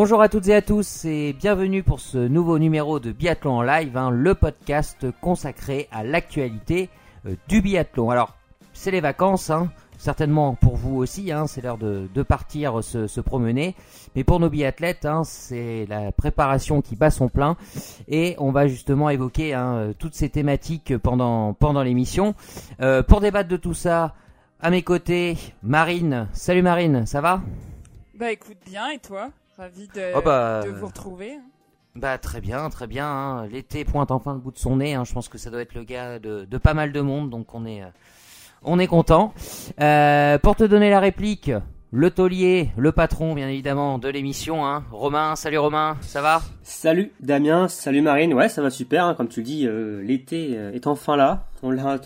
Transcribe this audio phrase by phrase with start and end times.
[0.00, 3.62] Bonjour à toutes et à tous et bienvenue pour ce nouveau numéro de Biathlon en
[3.62, 6.88] live, hein, le podcast consacré à l'actualité
[7.26, 8.08] euh, du biathlon.
[8.08, 8.36] Alors,
[8.72, 13.20] c'est les vacances, hein, certainement pour vous aussi, hein, c'est l'heure de, partir se, se,
[13.20, 13.74] promener.
[14.14, 17.56] Mais pour nos biathlètes, c'est la préparation qui bat son plein.
[18.06, 22.36] Et on va justement évoquer hein, toutes ces thématiques pendant, l'émission.
[22.80, 24.14] Euh, pour débattre de tout ça,
[24.60, 26.28] à mes côtés, Marine.
[26.34, 27.42] Salut Marine, ça va?
[28.16, 29.32] Bah écoute bien, et toi?
[29.58, 31.32] Ravi de, oh bah, de vous retrouver.
[31.96, 33.06] Bah très bien, très bien.
[33.08, 33.48] Hein.
[33.48, 34.94] L'été pointe enfin le bout de son nez.
[34.94, 35.02] Hein.
[35.04, 37.52] Je pense que ça doit être le cas de, de pas mal de monde, donc
[37.56, 37.88] on est, euh,
[38.62, 39.34] on est content.
[39.80, 41.50] Euh, pour te donner la réplique,
[41.90, 44.84] le taulier, le patron bien évidemment de l'émission, hein.
[44.92, 45.34] Romain.
[45.34, 46.40] Salut Romain, ça va?
[46.62, 48.34] Salut Damien, salut Marine.
[48.34, 49.06] Ouais, ça va super.
[49.06, 49.14] Hein.
[49.14, 51.48] Comme tu le dis, euh, l'été est enfin là.
[51.64, 51.98] On l'a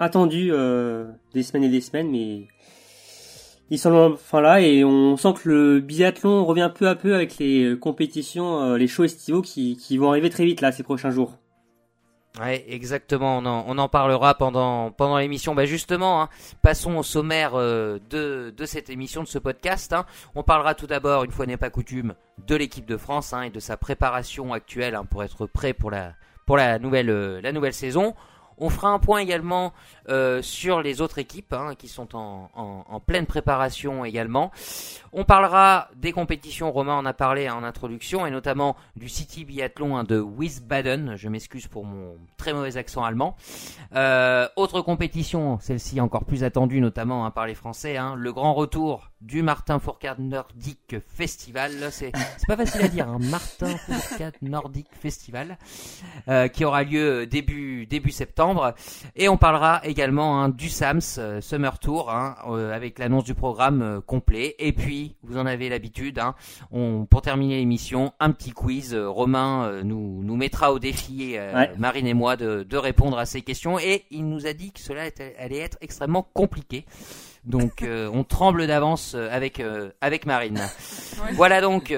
[0.00, 2.48] attendu euh, des semaines et des semaines, mais
[3.70, 7.38] ils sont enfin là et on sent que le biathlon revient peu à peu avec
[7.38, 11.38] les compétitions, les shows estivaux qui, vont arriver très vite là ces prochains jours.
[12.40, 13.38] Ouais, exactement.
[13.38, 15.54] On en, parlera pendant pendant l'émission.
[15.54, 16.28] Bah justement, hein,
[16.62, 19.92] passons au sommaire euh, de cette émission, de ce podcast.
[19.92, 20.04] Hein.
[20.36, 22.14] On parlera tout d'abord, une fois n'est pas coutume,
[22.46, 26.10] de l'équipe de France hein, et de sa préparation actuelle pour être prêt pour euh,
[26.46, 28.14] la nouvelle saison.
[28.58, 29.72] On fera un point également
[30.08, 34.50] euh, sur les autres équipes hein, qui sont en, pleine préparation également.
[35.12, 39.96] On parlera des compétitions, Romain en a parlé en introduction, et notamment du City Biathlon
[39.96, 41.16] hein, de Wiesbaden.
[41.16, 43.36] Je m'excuse pour mon très mauvais accent allemand.
[43.94, 48.54] Euh, autre compétition, celle-ci encore plus attendue notamment hein, par les Français, hein, le grand
[48.54, 51.72] retour du Martin Fourcade Nordic Festival.
[51.90, 52.12] C'est
[52.46, 55.58] pas facile à dire, hein, Martin Fourcade Nordic Festival,
[56.28, 58.47] euh, qui aura lieu début début septembre.
[59.16, 63.34] Et on parlera également hein, du SAMS euh, Summer Tour hein, euh, avec l'annonce du
[63.34, 64.54] programme euh, complet.
[64.58, 66.34] Et puis, vous en avez l'habitude, hein,
[66.70, 68.94] on, pour terminer l'émission, un petit quiz.
[68.94, 71.72] Romain nous, nous mettra au défi, ouais.
[71.78, 73.78] Marine et moi, de, de, répondre à ces questions.
[73.78, 75.02] Et il nous a dit que cela
[75.38, 76.84] allait être extrêmement compliqué.
[77.44, 79.62] Donc, on tremble d'avance avec,
[80.00, 80.58] avec Marine.
[80.58, 81.32] Ouais.
[81.34, 81.94] Voilà donc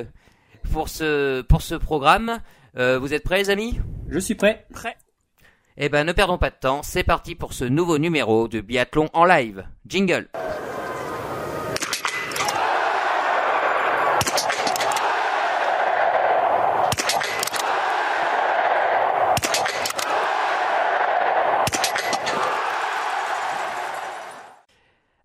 [0.73, 2.39] pour ce, pour ce programme.
[2.75, 3.81] vous êtes prêts, les amis?
[4.09, 4.67] Je suis prêt.
[4.73, 4.97] Prêt.
[5.77, 9.09] Eh ben ne perdons pas de temps, c'est parti pour ce nouveau numéro de Biathlon
[9.13, 9.65] en live.
[9.87, 10.29] Jingle.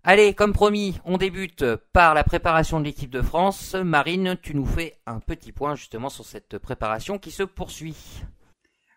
[0.08, 3.74] Allez, comme promis, on débute par la préparation de l'équipe de France.
[3.74, 7.96] Marine, tu nous fais un petit point justement sur cette préparation qui se poursuit.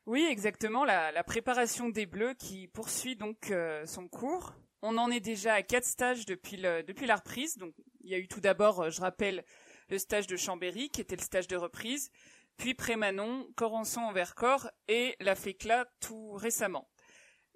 [0.10, 4.56] Oui, exactement, la, préparation des Bleus qui poursuit donc euh, son cours.
[4.82, 7.58] On en est déjà à quatre stages depuis la reprise.
[7.58, 9.46] Donc, il y a eu tout d'abord, euh, je rappelle,
[9.88, 12.10] le stage de Chambéry, qui était le stage de reprise,
[12.58, 16.90] puis Prémanon, Corançon en Vercors et la FECLA tout récemment.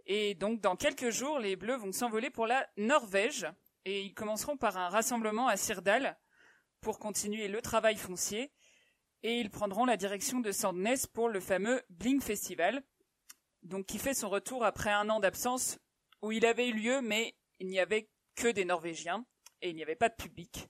[0.06, 3.48] Et donc, dans quelques jours, les Bleus vont s'envoler pour la Norvège
[3.86, 6.20] et ils commenceront par un rassemblement à Sirdal
[6.82, 8.52] pour continuer le travail foncier
[9.24, 12.84] et ils prendront la direction de Sandnes pour le fameux Bling Festival,
[13.64, 15.80] donc qui fait son retour après un an d'absence
[16.22, 19.26] où il avait eu lieu, mais il n'y avait que des Norvégiens
[19.62, 20.68] et il n'y avait pas de public.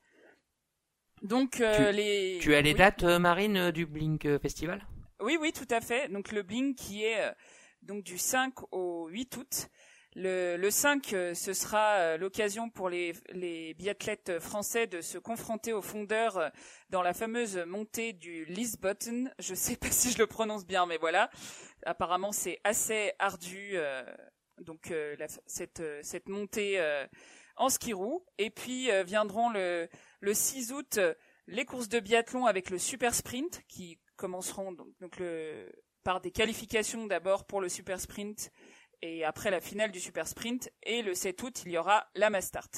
[1.24, 2.40] Donc euh, tu, les.
[2.42, 2.78] Tu as les oui.
[2.78, 4.86] dates, euh, Marine, euh, du Blink Festival?
[5.22, 6.12] Oui, oui, tout à fait.
[6.12, 7.34] Donc le Blink qui est
[7.82, 9.70] donc du 5 au 8 août.
[10.16, 15.18] Le, le 5, euh, ce sera euh, l'occasion pour les, les, biathlètes français de se
[15.18, 16.50] confronter aux fondeurs euh,
[16.92, 19.34] dans la fameuse montée du Lisbotn.
[19.40, 21.32] Je sais pas si je le prononce bien, mais voilà.
[21.86, 23.76] Apparemment, c'est assez ardu,
[24.62, 26.80] donc la, cette, cette montée
[27.58, 28.24] en ski roue.
[28.38, 29.90] Et puis viendront le,
[30.22, 31.00] le 6 août
[31.48, 35.70] les courses de biathlon avec le super sprint qui commenceront donc, donc le,
[36.04, 38.52] par des qualifications d'abord pour le super sprint
[39.04, 42.30] et après la finale du super sprint et le 7 août il y aura la
[42.30, 42.70] Mastart.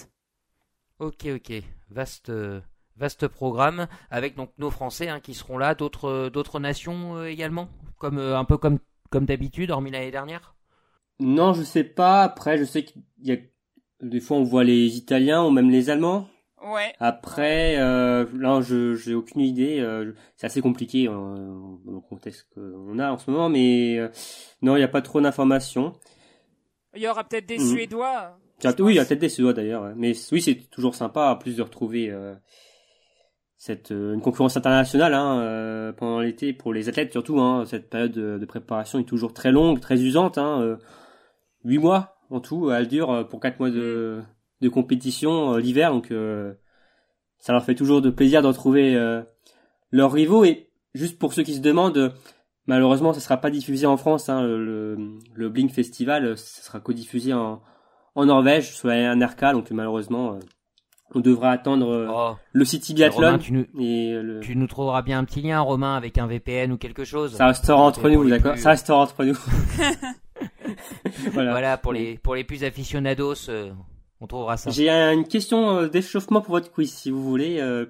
[0.99, 1.53] Ok ok
[1.89, 2.31] vaste
[2.97, 7.69] vaste programme avec donc nos Français hein, qui seront là d'autres d'autres nations euh, également
[7.99, 8.79] comme euh, un peu comme
[9.11, 10.55] comme d'habitude hormis l'année dernière?
[11.19, 13.37] Non je sais pas après je sais qu'il y a
[14.01, 16.27] des fois on voit les Italiens ou même les Allemands.
[16.65, 16.93] Ouais.
[16.99, 19.79] Après, euh, là, je j'ai aucune idée.
[19.79, 24.09] Euh, c'est assez compliqué euh, dans le contexte qu'on a en ce moment, mais euh,
[24.63, 25.93] non, il n'y a pas trop d'informations.
[26.95, 27.69] Il y aura peut-être des mmh.
[27.69, 28.37] Suédois.
[28.79, 29.93] Oui, il y a peut-être des Suédois d'ailleurs.
[29.95, 32.33] Mais oui, c'est toujours sympa, en plus de retrouver euh,
[33.57, 37.39] cette une concurrence internationale hein, pendant l'été pour les athlètes surtout.
[37.39, 40.37] Hein, cette période de, de, préparation est toujours très longue, très usante.
[40.37, 40.77] Hein,
[41.63, 44.23] huit mois en tout, elle dure pour quatre mois de
[44.61, 46.53] de compétition euh, l'hiver, donc euh,
[47.39, 49.21] ça leur fait toujours de plaisir de retrouver euh,
[49.91, 50.43] leurs rivaux.
[50.45, 52.13] Et juste pour ceux qui se demandent,
[52.67, 54.29] malheureusement, ça sera pas diffusé en France.
[54.29, 54.97] Hein, le,
[55.33, 57.61] le Blink Festival, ça sera codiffusé en,
[58.15, 59.53] en Norvège, soit un RK.
[59.53, 60.39] Donc malheureusement,
[61.13, 62.35] on devra attendre oh.
[62.51, 63.37] le City Biathlon.
[63.37, 66.77] tu, nous, et tu nous trouveras bien un petit lien, Romain, avec un VPN ou
[66.77, 67.35] quelque chose.
[67.35, 69.37] Ça restera entre nous, d'accord Ça restera entre nous.
[71.31, 71.51] voilà.
[71.51, 71.77] voilà.
[71.77, 73.49] pour les pour les plus aficionados,
[74.25, 74.71] on trouvera ça.
[74.71, 77.59] J'ai une question euh, d'échauffement pour votre quiz, si vous voulez.
[77.59, 77.85] Euh...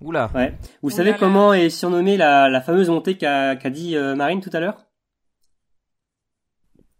[0.00, 0.30] Oula.
[0.36, 0.56] Ouais.
[0.82, 4.60] Vous savez comment est surnommée la, la fameuse montée qu'a dit euh, Marine tout à
[4.60, 4.86] l'heure?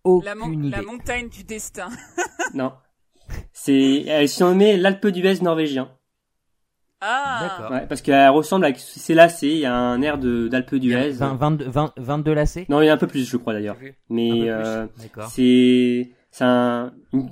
[0.05, 1.89] La, la, montagne du destin.
[2.55, 2.73] non.
[3.53, 5.89] C'est, elle est surnommée l'Alpe d'Huez norvégien.
[7.01, 7.39] Ah.
[7.43, 7.71] D'accord.
[7.71, 11.13] Ouais, parce qu'elle ressemble à c'est lacé, il y a un air de d'Alpe d'Huez.
[11.13, 13.77] 22, 20, 22 lacets Non, il y a un peu plus, je crois d'ailleurs.
[14.09, 14.87] Mais euh,
[15.29, 17.31] c'est c'est un, une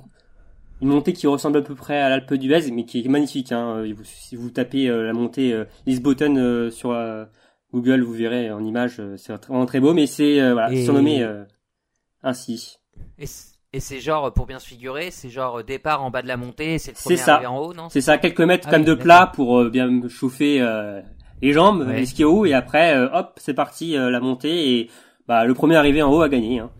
[0.87, 3.51] montée qui ressemble à peu près à l'Alpe d'Huez, mais qui est magnifique.
[3.51, 3.83] Hein.
[4.03, 7.27] Si vous tapez euh, la montée euh, euh, sur
[7.73, 11.27] Google, vous verrez en image, c'est vraiment très beau, mais c'est voilà, surnommé
[12.23, 12.77] ainsi.
[13.17, 13.25] Et
[13.71, 16.79] et c'est genre, pour bien se figurer, c'est genre départ en bas de la montée,
[16.79, 17.47] c'est le premier ça.
[17.47, 17.87] en haut, non?
[17.89, 20.59] C'est ça, quelques mètres ah comme de plat pour bien chauffer
[21.41, 24.89] les jambes, les skis et après, hop, c'est parti la montée et
[25.27, 26.57] bah le premier arrivé en haut a gagné.
[26.57, 26.71] Hein.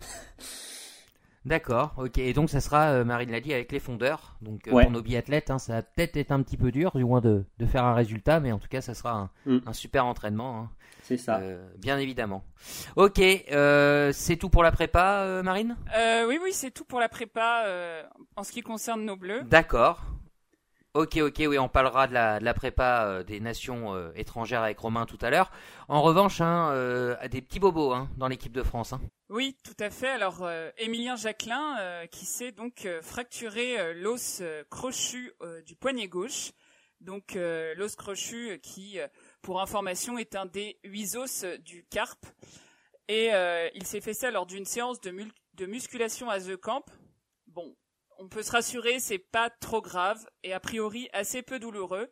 [1.46, 2.18] D'accord, ok.
[2.18, 4.36] Et donc ça sera, euh, Marine l'a dit, avec les fondeurs.
[4.42, 7.04] Donc euh, pour nos biathlètes, hein, ça va peut-être être un petit peu dur, du
[7.04, 9.58] moins de, de, faire un résultat, mais en tout cas ça sera un, mm.
[9.66, 10.60] un super entraînement.
[10.60, 10.70] Hein.
[11.02, 11.38] C'est ça.
[11.38, 12.44] Euh, bien évidemment.
[12.96, 15.76] Ok, euh, c'est tout pour la prépa, Marine?
[16.28, 17.64] Oui, oui, c'est tout pour la prépa
[18.36, 19.42] en ce qui concerne nos bleus.
[19.44, 20.04] D'accord.
[20.92, 24.62] Ok, ok, oui, on parlera de la, de la prépa euh, des nations euh, étrangères
[24.62, 25.52] avec Romain tout à l'heure.
[25.86, 28.92] En revanche, hein, euh, des petits bobos hein, dans l'équipe de France.
[28.92, 29.00] Hein.
[29.28, 30.08] Oui, tout à fait.
[30.08, 35.32] Alors, Émilien Jacquelin, qui s'est donc fracturé l'os crochu
[35.64, 36.50] du poignet gauche.
[37.00, 38.98] Donc, l'os crochu qui,
[39.40, 42.26] pour information, est un des huit os du carpe.
[43.06, 43.30] Et
[43.74, 45.14] il s'est fait ça lors d'une séance de,
[45.54, 46.84] de musculation à The Camp.
[47.46, 47.76] Bon,
[48.20, 52.08] on peut se rassurer, c'est pas trop grave et a priori assez peu douloureux.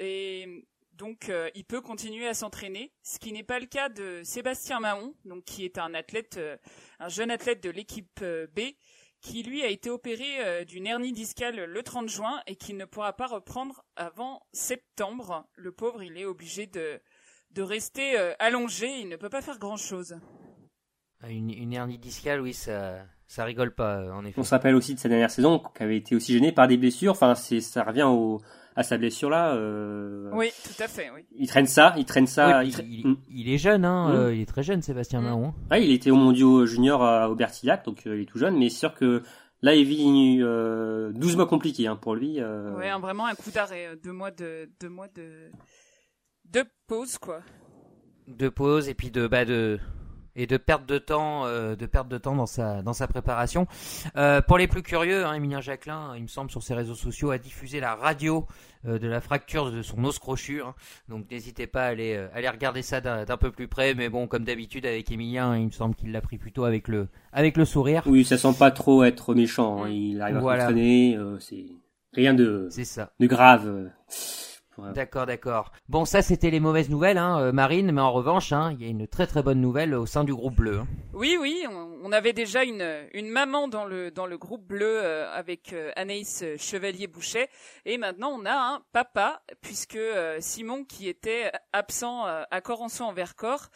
[0.00, 4.20] Et donc euh, il peut continuer à s'entraîner, ce qui n'est pas le cas de
[4.24, 5.14] Sébastien Mahon,
[5.46, 6.56] qui est un athlète, euh,
[6.98, 8.60] un jeune athlète de l'équipe euh, B,
[9.20, 13.14] qui lui a été opéré d'une hernie discale le 30 juin et qui ne pourra
[13.14, 15.44] pas reprendre avant septembre.
[15.54, 17.00] Le pauvre, il est obligé de
[17.50, 20.20] de rester allongé, il ne peut pas faire grand chose.
[21.22, 24.40] Ah, une, une hernie discale, oui, ça ça rigole pas, euh, en effet.
[24.40, 26.78] On se rappelle aussi de sa dernière saison, qui avait été aussi gêné par des
[26.78, 27.12] blessures.
[27.12, 28.40] Enfin, c'est, ça revient au,
[28.78, 29.54] à sa blessure là.
[29.54, 30.30] Euh...
[30.32, 31.10] Oui, tout à fait.
[31.12, 31.22] Oui.
[31.36, 32.62] Il traîne ça, il traîne ça.
[32.62, 34.08] il, il, est jeune, hein.
[34.08, 34.12] Mm.
[34.12, 35.24] Euh, il est très jeune, Sébastien mm.
[35.24, 35.54] Mahon.
[35.70, 38.70] Ouais, il était au Mondiaux junior à Aubertillac, donc euh, il est tout jeune, mais
[38.70, 39.24] c'est sûr que
[39.62, 42.36] là, il vit euh, 12 mois compliqués hein, pour lui.
[42.38, 42.76] Euh...
[42.76, 45.50] Ouais, vraiment un coup d'arrêt, deux mois de, deux mois de,
[46.44, 47.40] de pause quoi.
[48.28, 49.80] De pause et puis de, bah de
[50.38, 53.66] et de perte de temps, euh, de perte de temps dans sa dans sa préparation.
[54.16, 57.30] Euh, pour les plus curieux, hein, Emilien Jacquelin, il me semble sur ses réseaux sociaux,
[57.30, 58.46] a diffusé la radio
[58.86, 60.62] euh, de la fracture de son os crochu.
[60.62, 60.74] Hein.
[61.08, 63.94] donc n'hésitez pas à aller aller regarder ça d'un peu plus près.
[63.94, 67.08] Mais bon, comme d'habitude avec Emilien, il me semble qu'il l'a pris plutôt avec le
[67.32, 68.04] avec le sourire.
[68.06, 69.84] Oui, ça sent pas trop être méchant.
[69.84, 69.90] Hein.
[69.90, 71.18] Il arrive à s'entraîner.
[71.40, 71.66] c'est
[72.12, 73.10] rien de ça.
[73.18, 73.90] de grave.
[74.94, 75.72] D'accord, d'accord.
[75.88, 78.86] Bon, ça c'était les mauvaises nouvelles, hein, euh, Marine, mais en revanche, hein, il y
[78.86, 80.78] a une très très bonne nouvelle au sein du groupe bleu.
[80.78, 80.86] Hein.
[81.14, 81.64] Oui, oui,
[82.02, 85.90] on, avait déjà une, une maman dans le dans le groupe bleu euh, avec euh,
[85.96, 87.48] Anaïs Chevalier-Boucher,
[87.84, 89.98] et maintenant on a un papa puisque
[90.38, 93.68] Simon qui était absent à Corançon en Vercors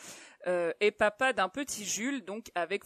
[0.47, 2.83] est papa d'un petit Jules, donc avec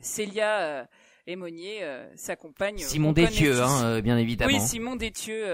[0.00, 0.86] Célia.
[1.26, 1.80] Émonier,
[2.16, 2.76] sa compagne.
[2.76, 4.52] Simon Détieux, hein, bien évidemment.
[4.52, 5.46] Oui, Simon Détieux,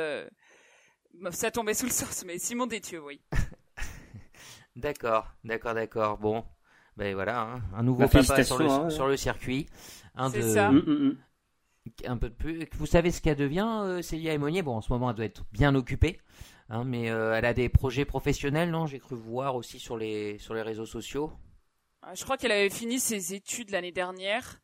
[1.30, 3.20] ça tombait sous le sens, mais Simon Détieux, oui.
[4.76, 6.18] d'accord, d'accord, d'accord.
[6.18, 6.44] Bon,
[6.96, 7.62] ben voilà, hein.
[7.74, 8.90] un nouveau bah, papa sur le, hein.
[8.90, 9.66] sur le circuit.
[10.32, 10.70] C'est ça.
[10.70, 11.16] Mm, mm, mm.
[12.06, 12.68] Un peu de plus.
[12.74, 15.44] Vous savez ce qu'elle devient, euh, Célia Emonier Bon, en ce moment, elle doit être
[15.52, 16.20] bien occupée.
[16.68, 18.86] Hein, mais euh, elle a des projets professionnels, non?
[18.86, 21.32] J'ai cru voir aussi sur les, sur les réseaux sociaux.
[22.02, 24.60] Ah, je crois qu'elle avait fini ses études l'année dernière.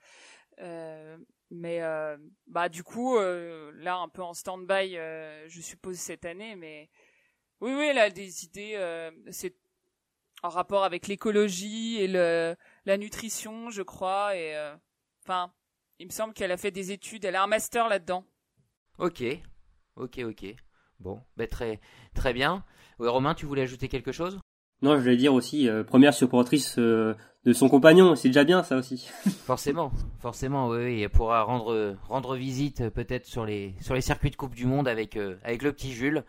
[0.61, 1.17] Euh,
[1.51, 6.25] mais euh, bah du coup euh, là un peu en stand-by euh, je suppose cette
[6.25, 6.89] année mais
[7.61, 9.55] oui oui elle a des idées c'est
[10.43, 14.55] en rapport avec l'écologie et le la nutrition je crois et
[15.25, 15.53] enfin
[15.99, 18.25] il me semble qu'elle a fait des études elle a un master là-dedans.
[18.99, 19.23] Ok.
[19.97, 20.55] Ok ok.
[21.01, 21.81] Bon ben très
[22.15, 22.65] très bien.
[22.99, 24.39] Romain tu voulais ajouter quelque chose?
[24.83, 27.15] Non, je voulais dire aussi, euh, première supportrice euh,
[27.47, 29.09] de son compagnon, c'est déjà bien ça aussi.
[29.47, 34.31] forcément, forcément, oui, oui, elle pourra rendre rendre visite peut-être sur les sur les circuits
[34.31, 36.25] de Coupe du Monde avec euh, avec le petit Jules.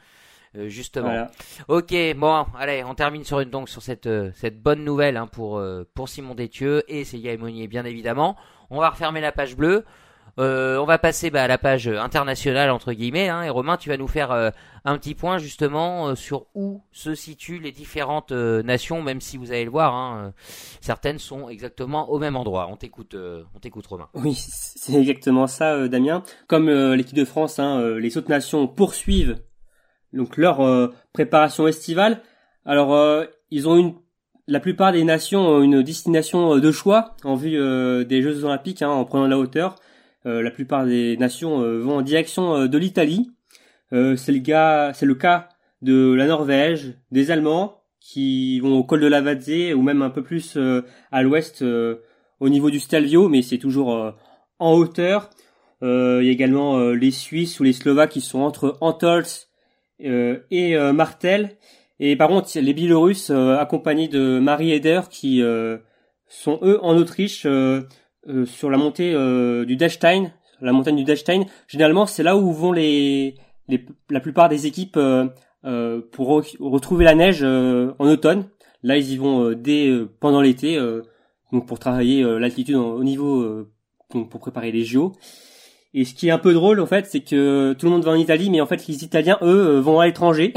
[0.55, 1.27] euh, justement.
[1.67, 5.25] Ok, bon, allez, on termine sur une donc sur cette euh, cette bonne nouvelle hein,
[5.25, 5.59] pour
[5.95, 8.37] pour Simon Détieux et Célia Monnier bien évidemment.
[8.69, 9.85] On va refermer la page bleue.
[10.37, 13.29] On va passer bah, à la page internationale entre guillemets.
[13.29, 17.59] Hein, et Romain, tu vas nous faire un petit point justement sur où se situent
[17.59, 20.33] les différentes nations, même si vous allez le voir, hein,
[20.81, 22.67] certaines sont exactement au même endroit.
[22.71, 24.09] On t'écoute, on t'écoute Romain.
[24.13, 26.23] Oui, c'est exactement ça, Damien.
[26.47, 29.37] Comme l'équipe de France, hein, les autres nations poursuivent
[30.13, 32.21] donc leur euh, préparation estivale.
[32.65, 33.93] Alors euh, ils ont une
[34.49, 37.57] la plupart des nations ont une destination euh, de choix en vue
[38.05, 39.75] des Jeux Olympiques hein, en prenant la hauteur.
[40.27, 43.31] La plupart des nations vont en direction de l'Italie.
[43.91, 45.49] c'est le cas
[45.81, 50.09] de la Norvège, des Allemands qui vont au col de la Vadze ou même un
[50.09, 50.57] peu plus
[51.11, 54.13] à l'ouest au niveau du Stelvio, mais c'est toujours
[54.59, 55.29] en hauteur.
[55.81, 59.47] il y a également les Suisses ou les Slovaques qui sont entre Antols
[60.03, 61.57] euh, et euh, Martel.
[61.99, 65.41] Et par contre, les Biélorusses euh, accompagnés de Marie Eder qui
[66.27, 67.47] sont eux en Autriche
[68.45, 69.13] sur la montée
[69.65, 70.31] du Dechstein,
[70.61, 71.45] la montagne du Dechstein.
[71.67, 73.35] Généralement, c'est là où vont les,
[73.67, 78.45] les, la plupart des équipes euh, pour retrouver la neige en automne.
[78.83, 80.79] Là, ils y vont dès pendant l'été,
[81.51, 83.65] donc pour travailler l'altitude au niveau
[84.09, 85.13] pour préparer les JO.
[85.93, 88.11] Et ce qui est un peu drôle, en fait, c'est que tout le monde va
[88.11, 90.53] en Italie, mais en fait, les Italiens, eux, euh, vont à l'étranger.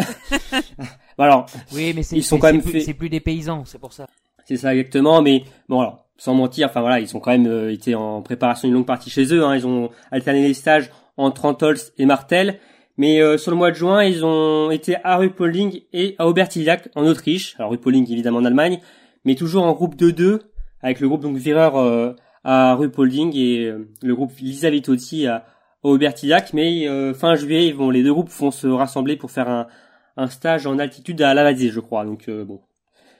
[1.18, 4.06] alors, oui, mais ils sont quand même c'est plus des paysans, c'est pour ça.
[4.44, 7.72] C'est ça exactement, mais bon alors, sans mentir, enfin voilà, ils sont quand même euh,
[7.72, 9.42] été en préparation une longue partie chez eux.
[9.44, 12.60] Hein, ils ont alterné les stages entre Antols et Martel,
[12.96, 16.88] mais euh, sur le mois de juin, ils ont été à Ruhpolding et à Obertillac
[16.94, 17.56] en Autriche.
[17.58, 18.80] Alors Ruhpolding évidemment en Allemagne,
[19.24, 20.40] mais toujours en groupe de deux
[20.82, 21.76] avec le groupe donc Vireur
[22.44, 25.46] à Ruhpolding et euh, le groupe Lisa Vitotti à,
[25.82, 26.52] Aubertillac.
[26.52, 29.66] Mais euh, fin juillet, ils vont, les deux groupes vont se rassembler pour faire un,
[30.16, 32.04] un stage en altitude à Lavazze, je crois.
[32.04, 32.60] Donc euh, bon,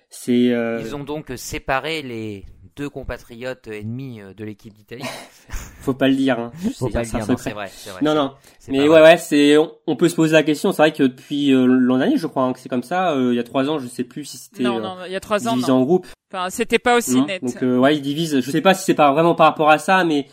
[0.09, 0.52] c'est.
[0.52, 2.45] Ils ont donc séparé les
[2.80, 5.04] deux compatriotes ennemis de l'équipe d'Italie.
[5.80, 6.38] Faut pas le dire.
[6.38, 6.50] Hein.
[6.76, 7.25] Faut pas le dire.
[7.38, 8.00] C'est vrai, c'est vrai.
[8.02, 8.32] Non, non.
[8.68, 9.56] Mais ouais, ouais, c'est.
[9.87, 10.72] On, peut se poser la question.
[10.72, 13.14] C'est vrai que depuis l'an dernier, je crois hein, que c'est comme ça.
[13.16, 14.62] il y a trois ans, je sais plus si c'était.
[14.62, 15.52] Non, non, il y a trois ans.
[15.52, 16.06] Divisé en groupe.
[16.32, 17.42] Enfin, c'était pas aussi net.
[17.42, 18.40] Donc euh, ouais, ils divisent.
[18.40, 20.26] Je sais pas si c'est pas vraiment par rapport à ça, mais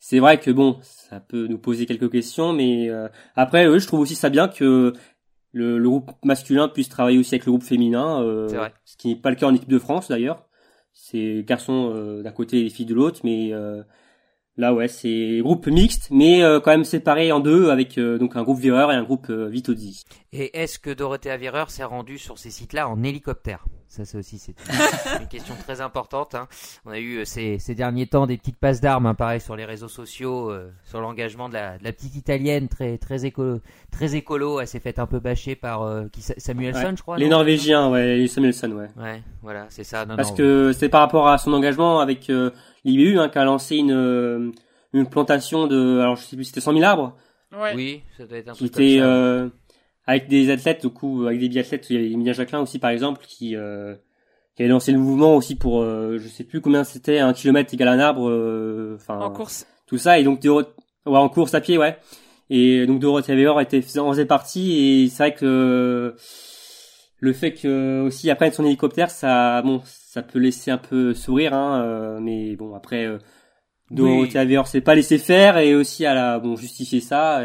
[0.00, 2.52] c'est vrai que bon, ça peut nous poser quelques questions.
[2.52, 4.92] Mais euh, après, je trouve aussi ça bien que
[5.52, 8.22] le, le, groupe masculin puisse travailler aussi avec le groupe féminin.
[8.22, 8.72] Euh, vrai.
[8.84, 10.45] Ce qui n'est pas le cas en équipe de France d'ailleurs.
[10.98, 13.52] C'est garçons euh, d'un côté et les filles de l'autre, mais
[14.58, 18.36] Là, ouais, c'est groupe mixte, mais euh, quand même séparé en deux, avec euh, donc
[18.36, 20.04] un groupe vireur et un groupe euh, Vitodi.
[20.32, 23.66] Et est-ce que Dorothée Vireur s'est rendue sur ces sites-là en hélicoptère?
[23.86, 24.54] Ça, c'est aussi c'est
[25.20, 26.34] une question très importante.
[26.34, 26.48] Hein.
[26.86, 29.66] On a eu ces, ces, derniers temps des petites passes d'armes, hein, pareil sur les
[29.66, 30.50] réseaux sociaux,
[30.84, 33.60] sur l'engagement de la, de la, petite italienne très très écolo,
[33.90, 34.60] très écolo.
[34.60, 37.16] Elle s'est faite un peu bâcher par qui, Samuelson, je crois.
[37.18, 38.88] Les Norvégiens, ouais, Samuelson, ouais.
[39.02, 40.04] Ouais, voilà, c'est ça.
[40.04, 42.30] Parce que c'est par rapport à son engagement avec
[42.86, 44.50] l'IBU hein, qui a lancé une euh,
[44.92, 47.16] une plantation de alors je sais plus c'était 100 000 arbres.
[47.52, 47.74] Ouais.
[47.74, 49.48] Oui, ça doit être un peu était, euh,
[50.06, 52.90] avec des athlètes du coup avec des biathlètes, il y avait Emilia Jacquelin aussi par
[52.90, 53.94] exemple qui euh,
[54.56, 57.74] qui avait lancé le mouvement aussi pour euh, je sais plus combien c'était un kilomètre
[57.74, 59.66] égal à un arbre euh, en course.
[59.86, 60.18] tout ça.
[60.18, 60.64] Et donc ouais,
[61.04, 61.98] en course à pied ouais.
[62.48, 65.02] Et donc Dorothée Weber était en faisait partie.
[65.04, 66.14] Et c'est vrai que
[67.18, 69.82] le fait que aussi après son hélicoptère ça bon
[70.16, 73.18] ça peut laisser un peu sourire, hein, euh, mais bon après, euh,
[73.90, 74.58] Dorothée oui.
[74.64, 77.42] c'est pas laisser faire et aussi à la bon justifier ça.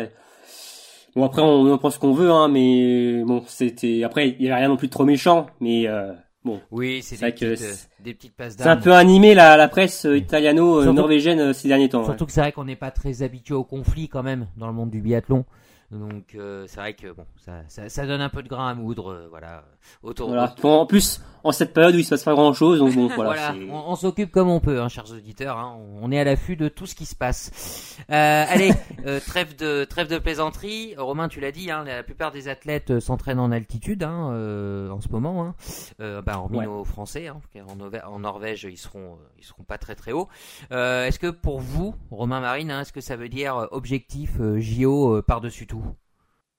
[1.13, 4.56] Bon après on en pense qu'on veut, hein, mais bon c'était après il y a
[4.56, 6.13] rien non plus de trop méchant, mais euh,
[6.46, 6.62] bon.
[6.72, 10.08] Oui, c'est des, petites, euh, des petites passes C'est un peu animé la, la presse
[10.10, 12.06] italiano-norvégienne ces derniers temps.
[12.06, 14.74] Surtout que c'est vrai qu'on n'est pas très habitué au conflit quand même dans le
[14.74, 15.44] monde du biathlon.
[15.91, 18.74] Donc euh, c'est vrai que bon, ça, ça, ça, donne un peu de grain à
[18.74, 19.65] moudre, euh, voilà,
[20.03, 20.29] autour.
[20.29, 20.55] Voilà.
[20.63, 23.53] en plus, en cette période où il se passe pas grand chose, donc bon, voilà.
[23.69, 25.57] on, s'occupe comme on peut, hein, chers auditeurs.
[25.57, 27.98] Hein, on est à l'affût de tout ce qui se passe.
[28.10, 28.71] Euh, allez,
[29.05, 30.95] euh, trêve de trêve de plaisanterie.
[30.98, 35.10] Romain, tu l'as dit, hein, la plupart des athlètes s'entraînent en altitude hein, en ce
[35.10, 35.43] moment.
[35.43, 35.55] Hein.
[36.00, 40.13] Bah, hormis nos Français, hein, en, en, Norvège, ils seront ils seront pas très très
[40.13, 40.29] hauts.
[40.69, 45.67] est-ce que pour vous, Romain Marine, est-ce que ça veut dire objectif JO par dessus
[45.67, 45.80] tout?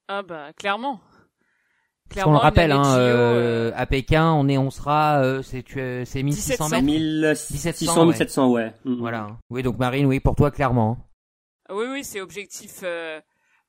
[0.08, 1.00] Ah bah clairement.
[2.12, 5.64] Clairement, on le rappelle, hein, euh, euh, à Pékin, on est, on sera, euh, c'est,
[6.04, 6.84] c'est 1600 mètres.
[6.84, 8.74] 1600, 1700, ouais.
[8.84, 8.98] Mm, mm.
[8.98, 9.38] Voilà.
[9.50, 10.98] Oui, donc Marine, oui, pour toi, clairement.
[10.98, 11.04] Hein.
[11.68, 12.84] Ah oui, oui, c'est objectif.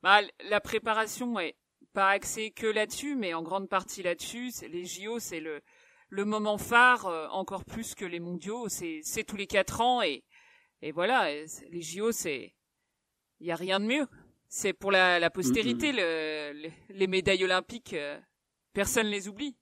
[0.02, 1.56] Bah, la préparation est
[1.94, 4.52] pas axée que là-dessus, mais en grande partie là-dessus.
[4.70, 5.62] Les JO, c'est le
[6.10, 8.68] le moment phare, encore plus que les mondiaux.
[8.68, 10.22] C'est c'est tous les quatre ans et
[10.82, 11.28] et voilà.
[11.70, 12.54] Les JO, c'est
[13.40, 14.06] il y a rien de mieux
[14.54, 18.16] c'est pour la, la postérité, le, les médailles olympiques, euh,
[18.72, 19.56] personne les oublie.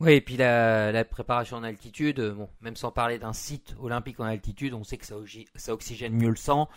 [0.00, 4.18] Oui, et puis la, la, préparation en altitude, bon, même sans parler d'un site olympique
[4.18, 5.16] en altitude, on sait que ça,
[5.56, 6.70] ça oxygène mieux le sang.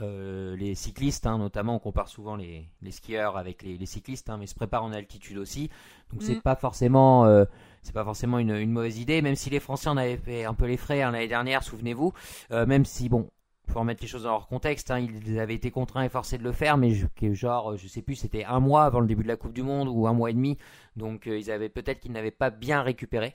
[0.00, 4.30] Euh, les cyclistes, hein, notamment, on compare souvent les, les skieurs avec les, les cyclistes,
[4.30, 5.68] hein, mais se préparent en altitude aussi.
[6.10, 6.40] Donc c'est mm.
[6.40, 7.44] pas forcément, euh,
[7.82, 10.54] c'est pas forcément une, une, mauvaise idée, même si les Français en avaient fait un
[10.54, 12.14] peu les frais hein, l'année dernière, souvenez-vous.
[12.50, 13.28] Euh, même si bon,
[13.72, 16.42] faut remettre les choses dans leur contexte, hein, ils avaient été contraints et forcés de
[16.42, 19.28] le faire, mais je, genre, je sais plus, c'était un mois avant le début de
[19.28, 20.58] la Coupe du Monde ou un mois et demi,
[20.96, 23.32] donc euh, ils avaient peut-être qu'ils n'avaient pas bien récupéré.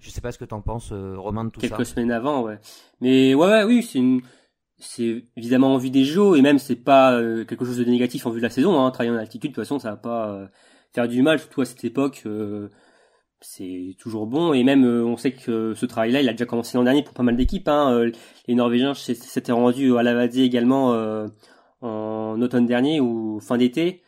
[0.00, 1.68] Je sais pas ce que t'en penses, euh, Romain, de tout ça.
[1.68, 2.58] Quelques semaines avant, ouais.
[3.00, 4.22] Mais ouais, ouais oui, c'est une,
[4.78, 8.26] c'est évidemment en vue des JO et même c'est pas euh, quelque chose de négatif
[8.26, 8.80] en vue de la saison.
[8.80, 8.90] Hein.
[8.90, 10.48] Travailler en altitude, de toute façon, ça va pas
[10.92, 12.24] faire du mal, surtout à cette époque
[13.40, 16.76] c'est toujours bon et même euh, on sait que ce travail-là il a déjà commencé
[16.76, 17.92] l'an dernier pour pas mal d'équipes hein.
[17.92, 18.12] Euh,
[18.46, 21.26] les Norvégiens s'étaient rendus à Lavazé également euh,
[21.80, 24.02] en automne dernier ou fin d'été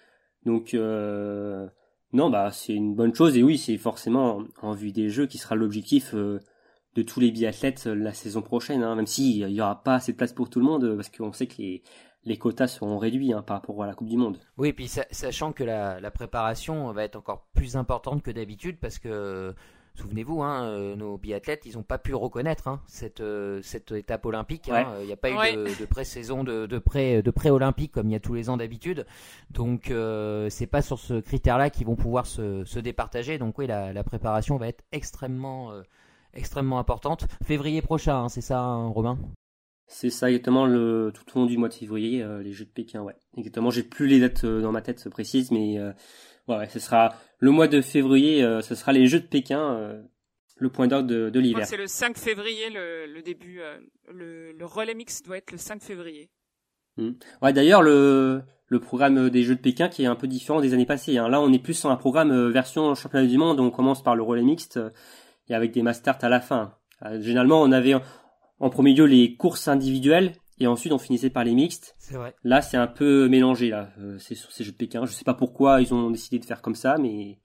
[0.45, 5.27] donc non bah c'est une bonne chose et oui c'est forcément en vue des Jeux
[5.27, 8.95] qui sera l'objectif de tous les biathlètes la saison prochaine hein.
[8.97, 11.47] même s'il y aura pas assez de place pour tout le monde parce qu'on sait
[11.47, 11.83] que les
[12.25, 14.39] les quotas seront réduits hein, par rapport à la Coupe du Monde.
[14.57, 19.55] Oui, puis sachant que la, préparation va être encore plus importante que d'habitude parce que
[19.95, 24.25] souvenez-vous, hein, euh, nos biathlètes, ils n'ont pas pu reconnaître hein, cette, euh, cette étape
[24.25, 24.69] olympique.
[24.69, 28.17] Il n'y a pas eu de, pré-saison, de, de, pré, de pré-olympique comme il y
[28.17, 29.05] a tous les ans d'habitude.
[29.51, 33.39] Donc, euh, c'est pas sur ce critère-là qu'ils vont pouvoir se, se, départager.
[33.39, 35.83] Donc, oui, la, la préparation va être extrêmement, euh,
[36.35, 37.27] extrêmement importante.
[37.45, 39.19] Février prochain, c'est ça, Romain
[39.93, 42.71] c'est ça exactement le tout au long du mois de février, euh, les Jeux de
[42.71, 43.15] Pékin, ouais.
[43.37, 45.93] Exactement, j'ai plus les dates euh, dans ma tête précises, mais euh,
[46.49, 50.01] ouais, ce sera le mois de février, ce sera les Jeux de Pékin,
[50.57, 51.67] le point d'ordre de, de l'hiver.
[51.67, 53.61] C'est le 5 février le, le début,
[54.11, 56.31] le, le relais mix doit être le 5 février.
[56.97, 57.13] Hmm.
[57.41, 60.73] Ouais, d'ailleurs le le programme des Jeux de Pékin qui est un peu différent des
[60.73, 61.19] années passées.
[61.19, 61.29] Hein.
[61.29, 63.61] Là, on est plus sur un programme version championnat du monde.
[63.61, 64.81] On commence par le relais mixte
[65.49, 66.75] et avec des masters à la fin.
[67.21, 67.95] généralement, on avait
[68.63, 71.97] en premier lieu les courses individuelles et ensuite on finissait par les mixtes.
[71.99, 72.35] C'est vrai.
[72.45, 73.91] Là, c'est un peu mélangé là.
[73.99, 75.05] Euh, c'est sur ces Jeux de Pékin.
[75.05, 77.39] Je sais pas pourquoi ils ont décidé de faire comme ça, mais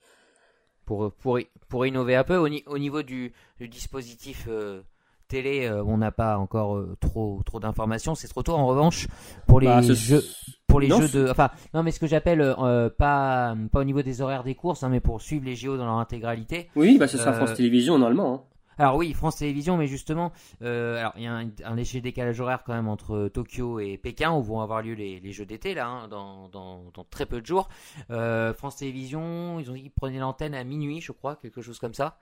[0.86, 4.84] pour pour pour innover un peu au, au niveau du, du dispositif euh,
[5.28, 8.14] télé, euh, on n'a pas encore trop trop d'informations.
[8.14, 8.54] C'est trop tôt.
[8.54, 9.08] En revanche,
[9.48, 10.24] pour les bah, jeux
[10.68, 12.56] pour les jeux de enfin non mais ce que j'appelle
[13.00, 15.86] pas pas au niveau des horaires des courses hein, mais pour suivre les JO dans
[15.86, 18.57] leur intégralité oui bah ce sera France Télévisions normalement hein.
[18.80, 22.64] Alors oui, France Télévisions, mais justement, euh, alors il y a un, léger décalage horaire
[22.64, 25.88] quand même entre Tokyo et Pékin où vont avoir lieu les, les Jeux d'été là,
[25.88, 27.70] hein, dans, dans, dans, très peu de jours.
[28.12, 31.80] Euh, France Télévisions, ils ont dit qu'ils prenaient l'antenne à minuit, je crois, quelque chose
[31.80, 32.18] comme ça,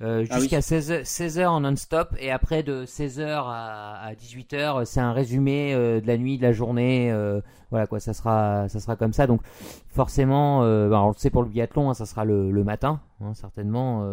[0.00, 5.00] euh, ah jusqu'à 16h, 16h en non-stop, et après de 16h à, à 18h, c'est
[5.00, 7.12] un résumé euh, de la nuit, de la journée.
[7.12, 9.26] Euh, voilà quoi, ça sera, ça sera comme ça.
[9.26, 9.42] Donc
[9.88, 13.34] forcément, bah, on le sait pour le biathlon, hein, ça sera le, le matin, hein,
[13.34, 14.04] certainement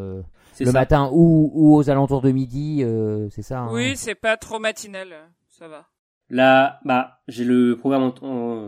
[0.65, 4.38] le matin ou, ou, aux alentours de midi, euh, c'est ça hein Oui, c'est pas
[4.38, 5.10] trop matinal,
[5.50, 5.88] ça va.
[6.30, 8.12] Là, bah, j'ai le programme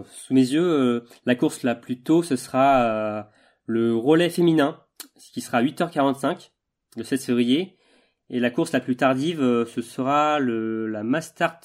[0.06, 0.64] sous mes yeux.
[0.64, 3.24] Euh, la course la plus tôt, ce sera euh,
[3.66, 4.80] le relais féminin,
[5.18, 6.52] ce qui sera à 8h45,
[6.96, 7.78] le 7 février.
[8.30, 11.62] Et la course la plus tardive, ce sera le, la Mastart,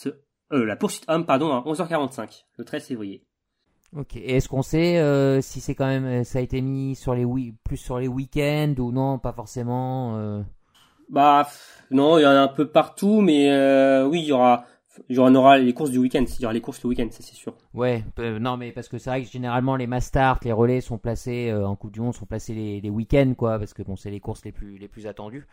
[0.51, 3.27] la poursuite homme, pardon, à 11h45, le 13 février.
[3.97, 4.17] Ok.
[4.17, 7.27] Et est-ce qu'on sait euh, si c'est quand même ça a été mis sur les
[7.65, 10.17] plus sur les week-ends ou non, pas forcément.
[10.17, 10.43] Euh...
[11.09, 11.49] Bah
[11.91, 14.67] non, il y en a un peu partout, mais euh, oui, il y aura.
[15.09, 17.19] Il y aura les courses du week-end, il y aura les courses le week-end, ça
[17.21, 17.57] c'est sûr.
[17.73, 18.05] Ouais,
[18.41, 21.67] non mais parce que c'est vrai que généralement les Mastart, les relais sont placés euh,
[21.67, 24.21] en Coupe du Monde, sont placés les, les week-ends quoi, parce que bon c'est les
[24.21, 25.49] courses les plus les plus attendues.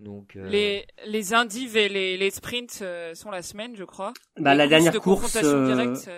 [0.00, 4.14] Donc euh, les les indives et les, les sprints sont la semaine, je crois.
[4.40, 5.36] Bah la dernière de course.
[5.36, 6.10] Directe,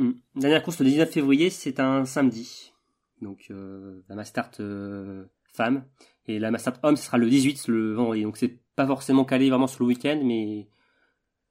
[0.00, 0.12] Hmm.
[0.36, 2.72] La dernière course le 19 février, c'est un samedi.
[3.20, 5.84] Donc euh, la Mastart euh, femme
[6.26, 8.22] et la Mastart homme, ce sera le 18 le vendredi.
[8.22, 10.68] Donc c'est pas forcément calé vraiment sur le week-end, mais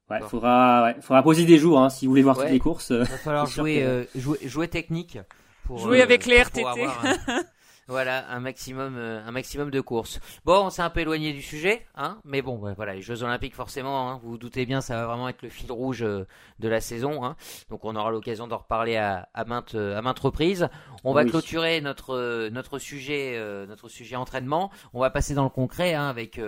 [0.10, 2.90] ouais, faudra ouais, faudra poser des jours hein, si vous voulez voir toutes les courses.
[2.90, 5.20] Il va falloir jouer, euh, jouer, jouer technique.
[5.66, 6.64] Pour, jouer avec les RTT.
[7.90, 10.20] Voilà, un maximum, euh, un maximum de courses.
[10.46, 13.56] Bon, on s'est un peu éloigné du sujet, hein, mais bon, voilà, les Jeux Olympiques,
[13.56, 16.28] forcément, hein, vous vous doutez bien, ça va vraiment être le fil rouge euh,
[16.60, 17.26] de la saison.
[17.26, 17.36] Hein,
[17.72, 20.70] donc, on aura l'occasion d'en reparler à, à, maintes, euh, à maintes reprises.
[21.04, 24.70] On va clôturer notre notre sujet, notre sujet entraînement.
[24.94, 26.40] On va passer dans le concret hein, avec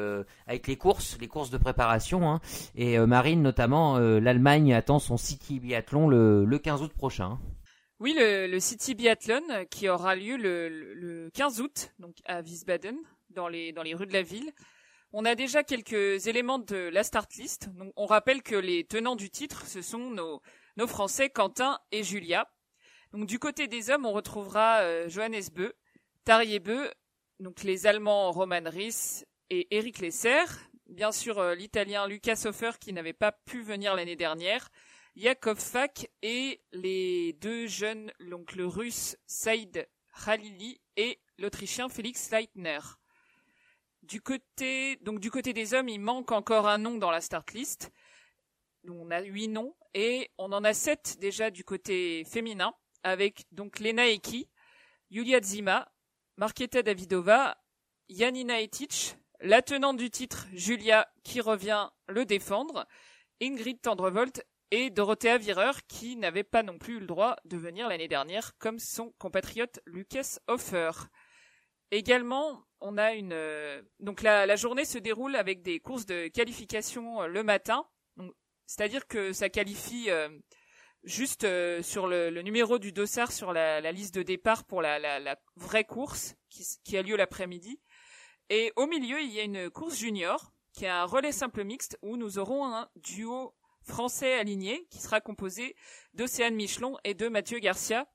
[0.45, 2.29] avec les courses, les courses de préparation.
[2.29, 2.41] Hein,
[2.75, 7.39] et Marine, notamment, l'Allemagne attend son City Biathlon le, le 15 août prochain.
[8.01, 12.97] Oui, le, City Biathlon euh, qui aura lieu le, 15 août, donc à Wiesbaden,
[13.29, 14.51] dans les, dans les rues de la ville.
[15.13, 17.69] On a déjà quelques éléments de la start list.
[17.95, 20.41] on rappelle que les tenants du titre, ce sont nos,
[20.77, 22.49] nos Français Quentin et Julia.
[23.13, 25.75] Donc du côté des hommes, on retrouvera Johannes Beu,
[26.23, 26.89] Tarje Beu,
[27.39, 30.45] donc les Allemands Roman Ries et Eric Lesser,
[30.87, 34.69] bien sûr l'Italien Lucas Hofer qui n'avait pas pu venir l'année dernière,
[35.15, 39.87] Yakov Fak et les deux jeunes, donc le russe Saïd
[40.23, 42.79] Khalili et l'Autrichien Félix Leitner.
[44.03, 47.51] Du côté, donc du côté des hommes, il manque encore un nom dans la start
[47.51, 47.91] list.
[48.87, 53.79] on a huit noms et on en a sept déjà du côté féminin avec donc
[53.79, 54.49] Lena Eki,
[55.09, 55.91] Yulia Zima,
[56.37, 57.57] Marketa Davidova,
[58.07, 62.87] Yanina Etic, la tenante du titre Julia qui revient le défendre,
[63.41, 67.89] Ingrid Tendrevolt et Dorothea Virer qui n'avait pas non plus eu le droit de venir
[67.89, 70.91] l'année dernière comme son compatriote Lucas Hofer.
[71.91, 77.23] Également, on a une euh, donc la, journée se déroule avec des courses de qualification
[77.23, 77.85] euh, le matin.
[78.65, 80.29] C'est-à-dire que ça qualifie euh,
[81.03, 81.45] juste
[81.81, 86.97] sur le, numéro du dossard sur la, liste de départ pour la, vraie course qui
[86.97, 87.81] a lieu l'après-midi.
[88.49, 91.97] Et au milieu, il y a une course junior qui est un relais simple mixte
[92.01, 93.53] où nous aurons un duo
[93.83, 95.75] français aligné qui sera composé
[96.13, 98.07] d'Océane Michelon et de Mathieu Garcia.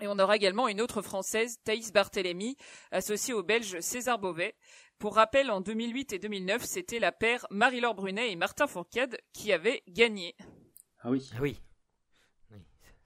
[0.00, 2.56] Et on aura également une autre française, Thaïs Barthélémy,
[2.92, 4.54] associée au belge César Beauvais.
[4.98, 9.52] Pour rappel, en 2008 et 2009, c'était la paire Marie-Laure Brunet et Martin Fourcade qui
[9.52, 10.36] avaient gagné.
[11.00, 11.28] Ah oui.
[11.34, 11.60] Ah oui.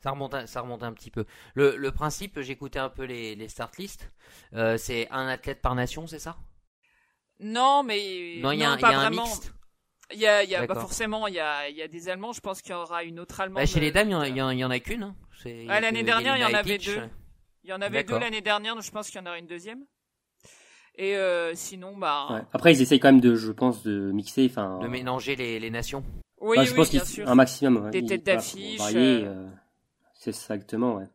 [0.03, 1.25] Ça remonte, un, ça remonte un petit peu.
[1.55, 4.11] Le, principe, j'écoutais un peu les, les start lists.
[4.53, 6.37] Euh, c'est un athlète par nation, c'est ça?
[7.38, 9.55] Non, mais non, il y a, un mixte.
[10.12, 12.33] Il y a, y a pas forcément, il y a, y a des Allemands.
[12.33, 13.62] Je pense qu'il y aura une autre Allemande.
[13.62, 15.03] Bah, chez les dames, il y, en, y en a qu'une.
[15.03, 15.16] Hein.
[15.68, 17.01] Ah, l'année dernière, il y en avait deux.
[17.64, 19.46] Il y en avait deux l'année dernière, donc je pense qu'il y en aura une
[19.46, 19.85] deuxième.
[20.96, 22.44] Et euh, sinon, bah.
[22.53, 24.79] Après, ils essayent quand même de, je pense, de mixer, enfin.
[24.81, 26.05] De mélanger les, les nations.
[26.40, 27.29] Oui, je pense bien sûr.
[27.29, 27.90] Un maximum.
[27.90, 28.81] Des têtes d'affiche.
[28.94, 29.25] Euh.
[29.25, 29.48] Euh,
[30.14, 31.07] c'est exactement, ouais.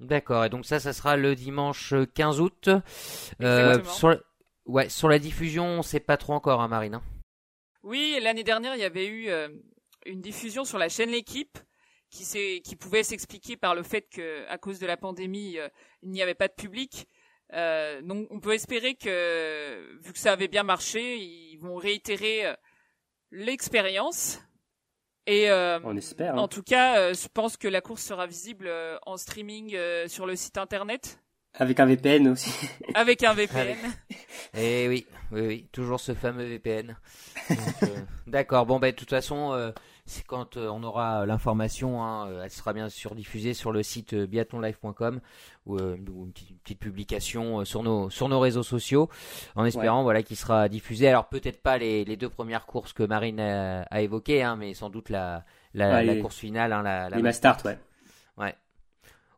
[0.00, 0.44] D'accord.
[0.44, 2.70] Et donc ça, ça sera le dimanche 15 août.
[3.40, 4.16] sur,
[4.66, 6.94] ouais, sur la diffusion, on sait pas trop encore, hein, Marine.
[6.94, 7.02] Hein.
[7.88, 9.48] Oui, l'année dernière, il y avait eu euh,
[10.04, 11.58] une diffusion sur la chaîne L'équipe
[12.10, 15.70] qui, qui pouvait s'expliquer par le fait que, à cause de la pandémie, euh,
[16.02, 17.08] il n'y avait pas de public.
[17.54, 22.54] Euh, donc, on peut espérer que, vu que ça avait bien marché, ils vont réitérer
[23.30, 24.38] l'expérience.
[25.26, 26.34] Et on espère.
[26.34, 26.38] Hein.
[26.38, 28.70] En tout cas, je pense que la course sera visible
[29.06, 29.74] en streaming
[30.08, 31.22] sur le site internet.
[31.54, 32.52] Avec un VPN aussi.
[32.94, 33.76] Avec un VPN.
[34.54, 36.96] Et eh oui, oui, oui, toujours ce fameux VPN.
[37.50, 37.54] Euh,
[38.26, 38.64] d'accord.
[38.64, 39.72] Bon, ben de toute façon, euh,
[40.06, 44.14] c'est quand euh, on aura l'information, hein, elle sera bien sûr diffusée sur le site
[44.14, 45.20] biathlonlive.com
[45.66, 49.10] ou, une petite, publication sur nos sur nos réseaux sociaux,
[49.56, 51.08] en espérant voilà qu'il sera diffusé.
[51.08, 54.90] Alors peut-être pas les, les, deux premières courses que Marine a, évoquées, hein, mais sans
[54.90, 57.22] doute la la, la course finale, hein, la, la les.
[57.22, 57.78] Ouais.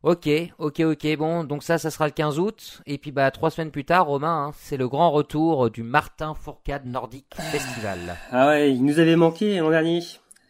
[0.03, 1.17] Ok, ok, ok.
[1.17, 2.81] Bon, donc ça, ça sera le 15 août.
[2.87, 6.33] Et puis, bah, trois semaines plus tard, Romain, hein, c'est le grand retour du Martin
[6.33, 7.99] Fourcade Nordic Festival.
[8.31, 10.01] Ah ouais, il nous avait manqué l'an dernier.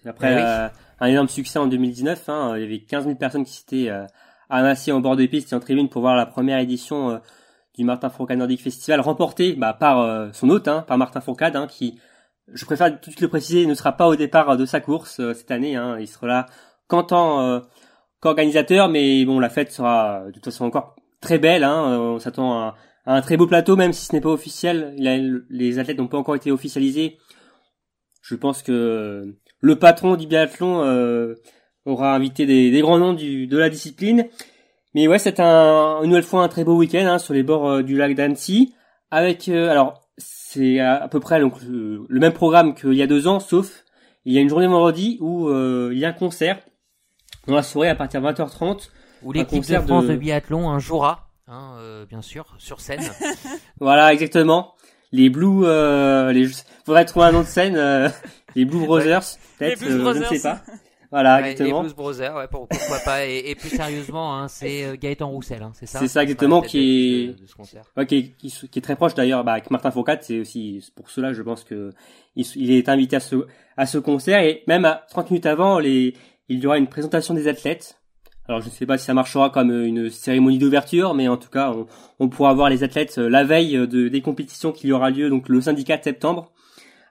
[0.05, 0.67] Après eh euh,
[1.01, 4.05] un énorme succès en 2019, hein, il y avait 15 000 personnes qui s'étaient euh,
[4.49, 7.17] amassées en bord de piste et en tribune pour voir la première édition euh,
[7.75, 11.55] du Martin Fourcade Nordic Festival, remportée bah, par euh, son hôte, hein, par Martin Fourcade,
[11.55, 11.99] hein, qui,
[12.53, 15.21] je préfère tout de suite le préciser, ne sera pas au départ de sa course
[15.33, 15.75] cette année.
[15.99, 16.45] Il sera là
[16.87, 17.03] qu'en
[18.21, 21.63] qu'organisateur, mais bon, la fête sera de toute façon encore très belle.
[21.63, 21.99] Hein.
[21.99, 24.95] On s'attend à, un très beau plateau, même si ce n'est pas officiel.
[25.49, 27.17] les athlètes n'ont pas encore été officialisés.
[28.21, 31.35] Je pense que le patron du biathlon euh,
[31.85, 34.27] aura invité des, grands noms du, de la discipline.
[34.93, 37.69] Mais ouais, c'est un, une nouvelle fois un très beau week-end hein, sur les bords
[37.69, 38.73] euh, du lac d'Annecy.
[39.09, 43.27] Avec, euh, alors, c'est à, peu près donc, le, même programme qu'il y a deux
[43.27, 43.83] ans, sauf
[44.25, 46.59] il y a une journée vendredi où il y a un concert
[47.47, 48.89] dans la soirée à partir de 20h30.
[49.23, 50.15] Où l'équipe de France de...
[50.15, 53.01] biathlon un jouera, hein, euh, bien sûr, sur scène.
[53.79, 54.73] voilà, exactement.
[55.11, 56.47] Les Blue, euh, les,
[56.85, 58.09] faudrait trouver un nom de scène, euh,
[58.55, 59.23] les Blue Brothers,
[59.59, 60.61] peut-être, euh, je ne sais pas.
[61.11, 61.81] Voilà, exactement.
[61.81, 63.25] Les Blues Brothers, ouais, pourquoi pas.
[63.25, 66.61] Et, et, plus sérieusement, hein, c'est euh, Gaëtan Roussel, hein, c'est ça C'est ça exactement
[66.61, 70.13] qui est, ouais, qui est, qui, est très proche d'ailleurs bah, avec Martin Foucault.
[70.21, 71.91] C'est aussi pour cela, je pense que
[72.37, 73.35] il, il, est invité à ce
[73.75, 76.13] à ce concert et même à 30 minutes avant, les
[76.51, 77.97] il y aura une présentation des athlètes.
[78.47, 81.49] Alors je ne sais pas si ça marchera comme une cérémonie d'ouverture, mais en tout
[81.49, 81.73] cas
[82.19, 85.29] on, pourra voir les athlètes euh, la veille de, des compétitions qui y aura lieu
[85.29, 86.51] donc le syndicat de septembre,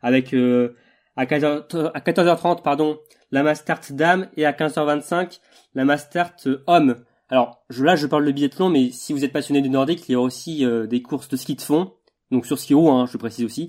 [0.02, 0.76] avec euh,
[1.16, 2.98] à, 14, à 14h30 pardon
[3.30, 5.40] la Mastart dame et à 15h25
[5.74, 6.34] la Mastart
[6.66, 6.96] homme.
[7.30, 10.16] Alors là je parle de biathlon, mais si vous êtes passionné du nordique, il y
[10.16, 11.94] aura aussi euh, des courses de ski de fond,
[12.30, 13.68] donc sur ski haut, hein, je précise aussi.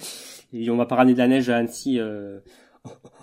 [0.52, 2.00] Et on va pas de la neige à Annecy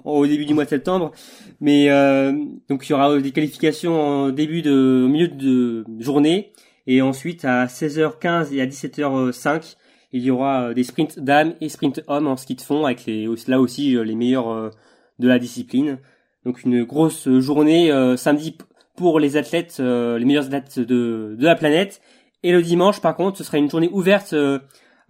[0.04, 1.12] au début du mois de septembre.
[1.60, 2.32] Mais euh,
[2.68, 6.52] donc il y aura des qualifications en début de au milieu de journée
[6.86, 9.76] et ensuite à 16h15 et à 17h05
[10.12, 13.28] il y aura des sprints dames et sprints hommes en ski de fond avec les
[13.46, 14.70] là aussi les meilleurs
[15.18, 15.98] de la discipline.
[16.44, 18.56] Donc une grosse journée samedi
[18.96, 22.00] pour les athlètes les meilleurs athlètes de de la planète
[22.42, 24.34] et le dimanche par contre ce sera une journée ouverte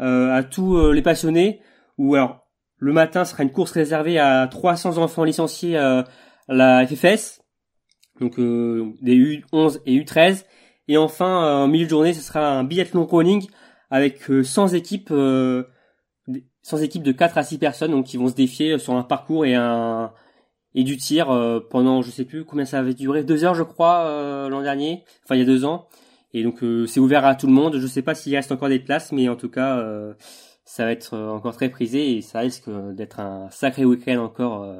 [0.00, 1.60] à tous les passionnés
[1.96, 2.47] où alors
[2.78, 6.04] le matin sera une course réservée à 300 enfants licenciés à
[6.48, 7.40] la FFS,
[8.20, 10.44] donc euh, des U11 et U13.
[10.88, 13.46] Et enfin, euh, en milieu de journée, ce sera un biathlon running
[13.90, 15.12] avec 100 euh, équipes,
[16.62, 19.44] 100 équipes de 4 à 6 personnes, donc qui vont se défier sur un parcours
[19.46, 20.12] et un
[20.74, 21.26] et du tir
[21.70, 25.34] pendant, je sais plus combien ça avait duré, deux heures, je crois, l'an dernier, enfin
[25.34, 25.88] il y a deux ans.
[26.34, 27.78] Et donc c'est ouvert à tout le monde.
[27.78, 29.82] Je sais pas s'il reste encore des places, mais en tout cas
[30.68, 34.18] ça va être euh, encore très prisé et ça risque euh, d'être un sacré week-end
[34.18, 34.78] encore euh,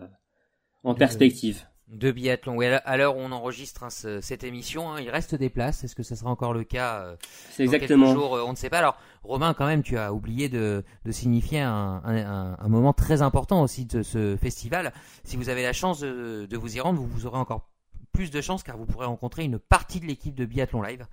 [0.85, 1.65] en perspective.
[1.89, 2.57] De biathlon.
[2.57, 5.85] Oui, à l'heure où on enregistre hein, cette émission, hein, il reste des places.
[5.85, 7.17] Est-ce que ça sera encore le cas
[7.49, 8.13] C'est exactement.
[8.13, 8.81] Jours, on ne sait pas.
[8.81, 13.23] Alors, Romain, quand même, tu as oublié de, de signifier un, un, un, moment très
[13.23, 14.93] important aussi de ce festival.
[15.25, 17.71] Si vous avez la chance de, de vous y rendre, vous, vous aurez encore
[18.19, 21.07] plus de chance car vous pourrez rencontrer une partie de l'équipe de biathlon live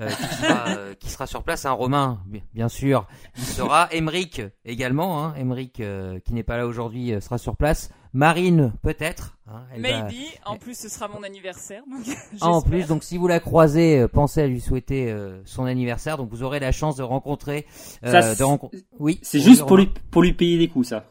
[0.00, 0.08] euh,
[0.44, 1.66] euh, qui, sera, sur place.
[1.66, 2.22] Un Romain,
[2.54, 3.92] bien sûr, il sera.
[3.92, 5.22] Emeric également.
[5.22, 5.34] Hein.
[5.36, 7.90] Emeric, euh, qui n'est pas là aujourd'hui, sera sur place.
[8.14, 9.36] Marine, peut-être.
[9.46, 10.14] Hein, Maybe.
[10.46, 11.82] En plus, ce sera mon anniversaire.
[12.40, 16.16] en plus, donc si vous la croisez, pensez à lui souhaiter son anniversaire.
[16.16, 17.66] Donc vous aurez la chance de rencontrer.
[18.02, 19.18] de Oui.
[19.20, 21.04] C'est juste pour lui pour lui payer des coups, ça.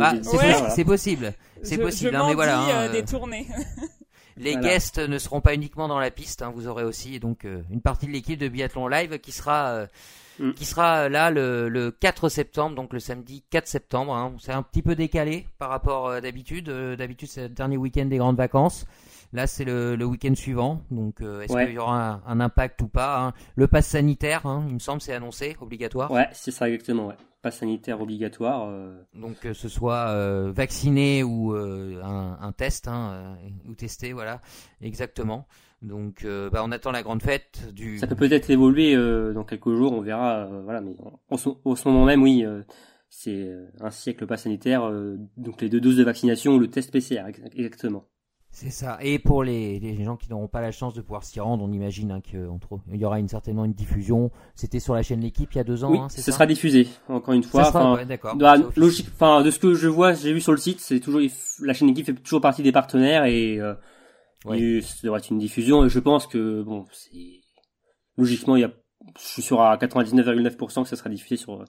[0.00, 0.14] Ah,
[0.70, 1.34] c'est possible.
[1.62, 2.16] C'est possible.
[2.16, 2.60] Hein, mais voilà.
[2.60, 3.46] Hein, des tournées.
[4.40, 7.62] Les guests ne seront pas uniquement dans la piste, hein, vous aurez aussi donc euh,
[7.70, 9.86] une partie de l'équipe de biathlon live qui sera euh,
[10.38, 10.52] mm.
[10.54, 14.14] qui sera là le, 4 septembre, donc le samedi 4 septembre.
[14.14, 14.34] Hein.
[14.40, 16.70] C'est un petit peu décalé par rapport euh, d'habitude.
[16.70, 18.86] d'habitude c'est le dernier week-end des grandes vacances.
[19.32, 20.82] Là, c'est le, week-end suivant.
[20.90, 23.32] Donc, est-ce qu'il y aura un, impact ou pas hein?
[23.54, 26.10] Le pass sanitaire, il me semble, c'est annoncé, obligatoire.
[26.10, 27.06] Ouais, c'est ça exactement.
[27.06, 28.68] Ouais pas sanitaire obligatoire.
[28.68, 29.02] Euh.
[29.14, 34.40] Donc que ce soit euh, vacciné ou euh, un, test, hein, ou testé, voilà,
[34.80, 35.46] exactement.
[35.82, 37.98] Donc bah, on attend la grande fête du.
[37.98, 38.94] Ça peut peut-être évoluer
[39.32, 40.46] dans quelques jours, on verra.
[40.64, 40.94] voilà, mais
[41.30, 42.44] en, ce moment même, oui,
[43.08, 44.90] c'est un siècle pas sanitaire,
[45.38, 47.22] donc les deux doses de vaccination ou le test PCR,
[47.56, 48.04] exactement.
[48.52, 48.98] C'est ça.
[49.00, 51.72] Et pour les, les gens qui n'auront pas la chance de pouvoir s'y rendre, on
[51.72, 52.48] imagine hein, qu'il
[52.94, 54.30] y aura une, certainement une diffusion.
[54.54, 55.90] C'était sur la chaîne L'équipe il y a deux ans.
[55.92, 58.04] Oui, hein, ce sera diffusé encore une fois.
[58.04, 58.36] d'accord.
[58.76, 59.08] logique.
[59.14, 61.20] Enfin, de ce que je vois, j'ai vu sur le site, c'est toujours
[61.62, 63.74] la chaîne L'équipe fait toujours partie des partenaires et, euh,
[64.44, 64.80] ouais.
[64.82, 65.84] ça devrait être une diffusion.
[65.84, 67.40] Et je pense que bon, c'est
[68.18, 68.72] logiquement, il y a,
[69.16, 71.64] je suis sûr à 99,9% que ça sera diffusé sur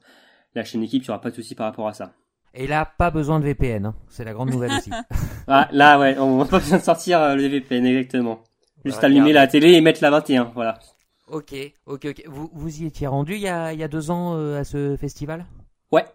[0.55, 1.03] la chaîne L'équipe.
[1.03, 2.13] Il n'y aura pas de souci par rapport à ça.
[2.53, 3.95] Et là, pas besoin de VPN, hein.
[4.09, 4.91] c'est la grande nouvelle aussi.
[5.47, 8.41] ah, là, ouais, on n'a pas besoin de sortir euh, le VPN, exactement.
[8.83, 10.79] Juste allumer la télé et mettre la 21, voilà.
[11.27, 11.53] Ok,
[11.85, 12.23] ok, ok.
[12.27, 14.63] Vous, vous y étiez rendu il y a, il y a deux ans euh, à
[14.65, 15.45] ce festival?
[15.91, 16.05] Ouais.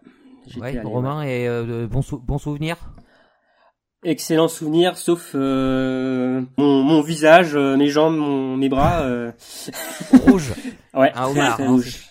[0.58, 2.76] Ouais, Romain, et euh, bon, bon souvenir
[4.04, 9.04] Excellent souvenir, sauf euh, mon, mon, visage, mes jambes, mon, mes bras.
[10.26, 10.52] rouge.
[10.94, 12.05] ouais, un homard, rouge.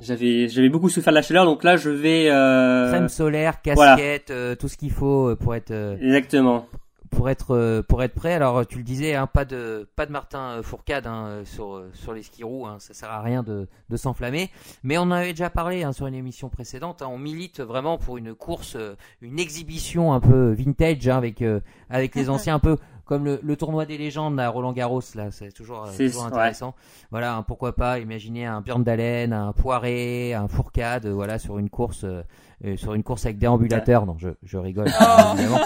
[0.00, 2.88] J'avais j'avais beaucoup souffert de la chaleur, donc là je vais euh...
[2.88, 6.66] crème solaire, casquette, euh, tout ce qu'il faut euh, pour être euh, exactement
[7.10, 8.32] pour être pour être prêt.
[8.32, 12.22] Alors tu le disais, hein, pas de pas de Martin Fourcade hein, sur sur les
[12.22, 14.48] skis hein, ça sert à rien de de s'enflammer.
[14.84, 17.02] Mais on en avait déjà parlé hein, sur une émission précédente.
[17.02, 18.76] Hein, on milite vraiment pour une course,
[19.20, 21.42] une exhibition un peu vintage hein, avec
[21.90, 22.76] avec les anciens un peu
[23.10, 26.76] comme le, tournoi des légendes à Roland Garros là, c'est toujours, euh, toujours intéressant.
[27.10, 31.58] Voilà, hein, pourquoi pas imaginer un Björn Dalen, un Poiré, un Fourcade, euh, voilà sur
[31.58, 34.06] une course euh, sur une course avec déambulateur.
[34.06, 35.34] Non, je, je rigole oh.
[35.34, 35.58] évidemment.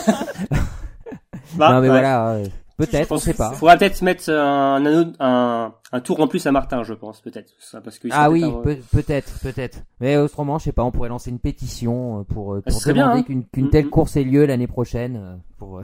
[1.57, 2.39] bah, non mais voilà,
[2.79, 3.51] peut-être, on sait pas.
[3.53, 7.53] Faudra peut-être mettre un, un, un, tour en plus à Martin, je pense, peut-être.
[7.85, 8.43] Parce que ah oui,
[8.91, 9.83] peut-être, peut-être.
[10.01, 13.23] Mais autrement, je sais pas, on pourrait lancer une pétition pour, pour demander hein.
[13.23, 13.91] qu'une qu'une telle mm-hmm.
[13.91, 15.83] course ait lieu l'année prochaine pour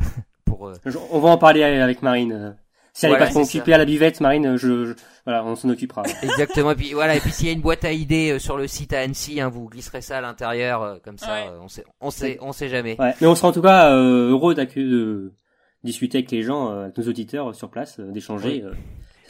[0.63, 0.75] euh,
[1.11, 2.33] on va en parler avec Marine.
[2.33, 2.51] Euh.
[2.93, 6.03] Si elle n'est pas occupée à la buvette, Marine, je, voilà, on s'en occupera.
[6.23, 6.73] Exactement.
[6.73, 7.15] Et puis voilà.
[7.15, 9.41] Et puis s'il y a une boîte à idées euh, sur le site à Annecy,
[9.41, 12.97] hein, vous glisserez ça à l'intérieur, comme ça, on sait, on sait, on sait jamais.
[13.21, 15.33] Mais on sera en tout cas heureux de
[15.85, 18.65] discuter avec les gens, avec nos auditeurs sur place, d'échanger.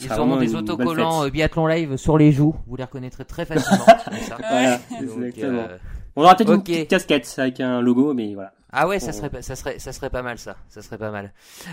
[0.00, 2.54] Ils auront des autocollants biathlon live sur les joues.
[2.66, 3.84] Vous les reconnaîtrez très facilement.
[6.16, 8.52] On aura peut-être une petite casquette avec un logo, mais voilà.
[8.72, 10.56] Ah ouais, ça serait, ça serait, ça serait pas mal ça.
[10.68, 11.32] Ça serait pas mal.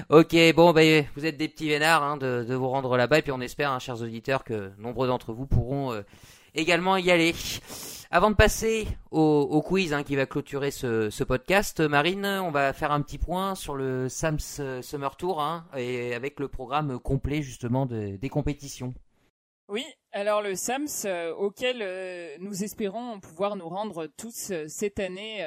[0.09, 0.81] Ok, bon, bah,
[1.15, 3.71] vous êtes des petits vénards hein, de, de, vous rendre là-bas et puis on espère,
[3.71, 6.01] hein, chers auditeurs, que nombreux d'entre vous pourront euh,
[6.55, 7.33] également y aller.
[8.09, 12.91] Avant de passer au, quiz hein, qui va clôturer ce, podcast, Marine, on va faire
[12.91, 14.39] un petit point sur le Sams
[14.81, 18.93] Summer Tour hein, et avec le programme complet justement des compétitions.
[19.69, 19.83] Oui,
[20.13, 25.45] alors le SAMS euh, auquel euh, nous espérons pouvoir nous rendre tous euh, cette année,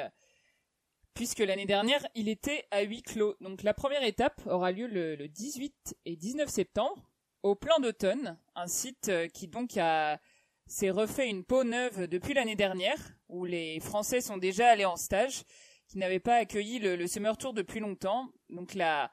[1.13, 3.35] puisque l'année dernière il était à huis clos.
[3.41, 7.11] Donc la première étape aura lieu le, le 18 et 19 septembre
[7.43, 10.19] au Plan d'automne, un site qui donc a
[10.67, 12.97] s'est refait une peau neuve depuis l'année dernière,
[13.27, 15.43] où les Français sont déjà allés en stage,
[15.87, 18.29] qui n'avaient pas accueilli le, le Summer Tour depuis longtemps.
[18.49, 19.11] Donc la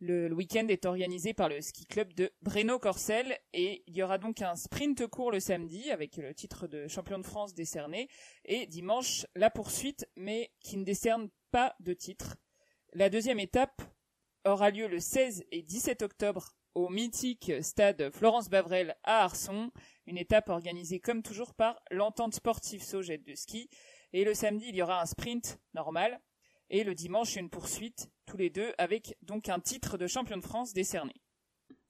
[0.00, 4.42] le, week-end est organisé par le ski club de Breno-Corcel et il y aura donc
[4.42, 8.08] un sprint court le samedi avec le titre de champion de France décerné
[8.44, 12.36] et dimanche la poursuite mais qui ne décerne pas de titre.
[12.92, 13.82] La deuxième étape
[14.44, 19.70] aura lieu le 16 et 17 octobre au mythique stade Florence Bavrel à Arson,
[20.06, 23.70] une étape organisée comme toujours par l'entente sportive Saugette de ski.
[24.12, 26.20] Et le samedi, il y aura un sprint normal
[26.70, 30.42] et le dimanche une poursuite, tous les deux, avec donc un titre de champion de
[30.42, 31.14] France décerné.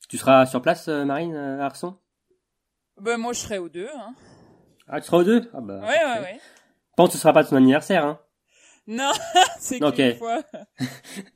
[0.08, 1.98] Tu seras sur place, euh, Marine, euh, Arson?
[3.00, 3.88] Ben moi je serai aux deux.
[3.94, 4.14] Hein.
[4.86, 5.50] Ah tu seras aux deux?
[5.52, 5.80] Ah bah.
[5.80, 6.40] Ouais ouais ouais.
[6.96, 8.20] Bon, ce sera pas ton anniversaire, hein
[8.86, 9.10] Non,
[9.58, 10.42] c'est qu'une fois.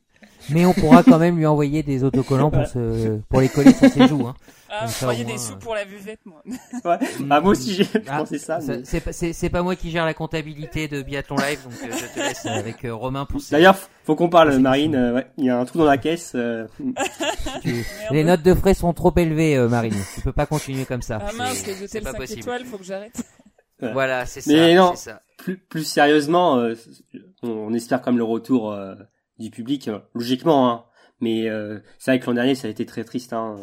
[0.55, 3.91] Mais on pourra quand même lui envoyer des autocollants pour, se, pour les coller sur
[3.91, 4.27] ses joues.
[4.27, 4.35] Hein.
[4.71, 6.43] Ah, envoyer des sous pour la buvette, moi.
[6.85, 6.99] Ouais.
[7.21, 8.59] Bah, moi aussi, j'ai ah, pensé ça.
[8.85, 12.15] C'est pas, c'est pas moi qui gère la comptabilité de Biathlon Live, donc euh, je
[12.15, 13.57] te laisse avec euh, Romain pour ça.
[13.57, 14.95] D'ailleurs, faut qu'on parle, Marine.
[14.95, 16.37] Euh, ouais, il y a un trou dans la caisse.
[18.11, 19.95] Les notes de frais sont trop élevées, Marine.
[20.15, 21.19] Tu peux pas continuer comme ça.
[21.23, 22.41] Ah mince, que le 5 possible.
[22.41, 23.23] étoiles, faut que j'arrête.
[23.81, 24.53] Voilà, c'est ça.
[24.53, 25.23] Mais non, ça.
[25.39, 26.63] Plus, plus sérieusement,
[27.43, 28.77] on espère comme le retour
[29.39, 30.71] du public, logiquement.
[30.71, 30.85] Hein.
[31.21, 31.49] Mais
[31.99, 33.33] c'est vrai que l'an dernier, ça a été très triste.
[33.33, 33.57] Hein.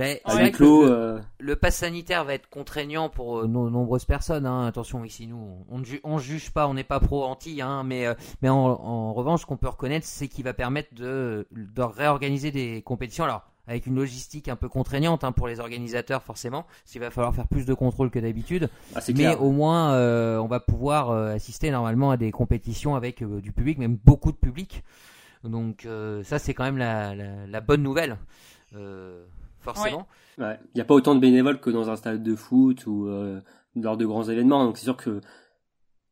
[0.00, 4.46] Ben, le, euh, le, pass sanitaire va être contraignant pour euh, nos nombreuses personnes.
[4.46, 4.66] Hein.
[4.66, 8.14] Attention, ici nous, on ne on juge pas, on n'est pas pro-anti, hein, mais, euh,
[8.40, 12.50] mais en, en, revanche, ce qu'on peut reconnaître, c'est qu'il va permettre de, de réorganiser
[12.50, 13.24] des compétitions.
[13.24, 17.34] Alors, avec une logistique un peu contraignante hein, pour les organisateurs forcément, s'il va falloir
[17.34, 18.68] faire plus de contrôle que d'habitude.
[18.94, 19.94] Ah, mais au moins,
[20.40, 24.82] on va pouvoir assister normalement à des compétitions avec du public, même beaucoup de public.
[25.44, 25.88] Donc
[26.24, 28.18] ça, c'est quand même la, la, la bonne nouvelle.
[28.76, 29.24] Euh,
[29.60, 30.06] forcément.
[30.38, 33.40] Il n'y a pas autant de bénévoles que dans un stade de foot ou euh,
[33.76, 35.20] lors de grands événements, donc c'est sûr que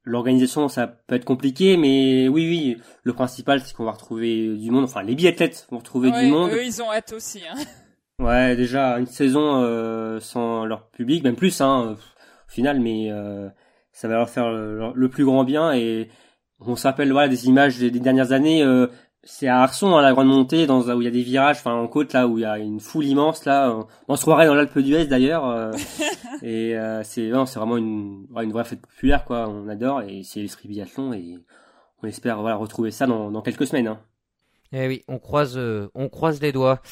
[0.08, 4.70] l'organisation ça peut être compliqué, mais oui, oui, le principal c'est qu'on va retrouver du
[4.70, 6.50] monde, enfin les biathlètes vont retrouver du monde.
[6.50, 7.42] Eux ils ont hâte aussi.
[7.50, 7.56] Hein.
[8.20, 13.48] Ouais, déjà une saison euh, sans leur public, même plus, hein, au final, mais euh,
[13.92, 16.08] ça va leur faire le, plus grand bien et
[16.58, 18.60] on s'appelle voilà des images des, des dernières années.
[18.64, 18.88] Euh,
[19.30, 21.74] c'est à Arson, à la grande montée, dans où il y a des virages, enfin
[21.74, 23.76] en côte là où il y a une foule immense là.
[24.08, 25.46] On se croirait dans l'Alpe d'Huez d'ailleurs.
[25.46, 25.72] Euh,
[26.42, 29.48] et euh, c'est c'est vraiment une, une vraie fête populaire quoi.
[29.48, 31.38] On adore et c'est l'esprit biathlon et
[32.02, 33.88] on espère voilà retrouver ça dans, dans quelques semaines.
[33.88, 34.00] Hein.
[34.72, 36.82] Eh oui, on croise, euh, on croise les doigts.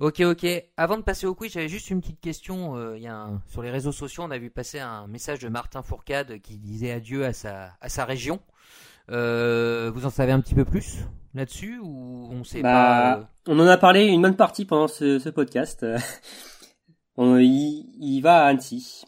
[0.00, 0.46] Ok, ok.
[0.76, 2.76] Avant de passer au quiz, j'avais juste une petite question.
[2.76, 5.48] Euh, il y a sur les réseaux sociaux, on a vu passer un message de
[5.48, 8.40] Martin Fourcade qui disait adieu à sa, à sa région.
[9.10, 11.04] Euh, vous en savez un petit peu plus?
[11.36, 14.88] Là-dessus ou on sait bah, pas euh On en a parlé une bonne partie pendant
[14.88, 15.86] ce, podcast.
[17.16, 19.04] on, il, va à Annecy.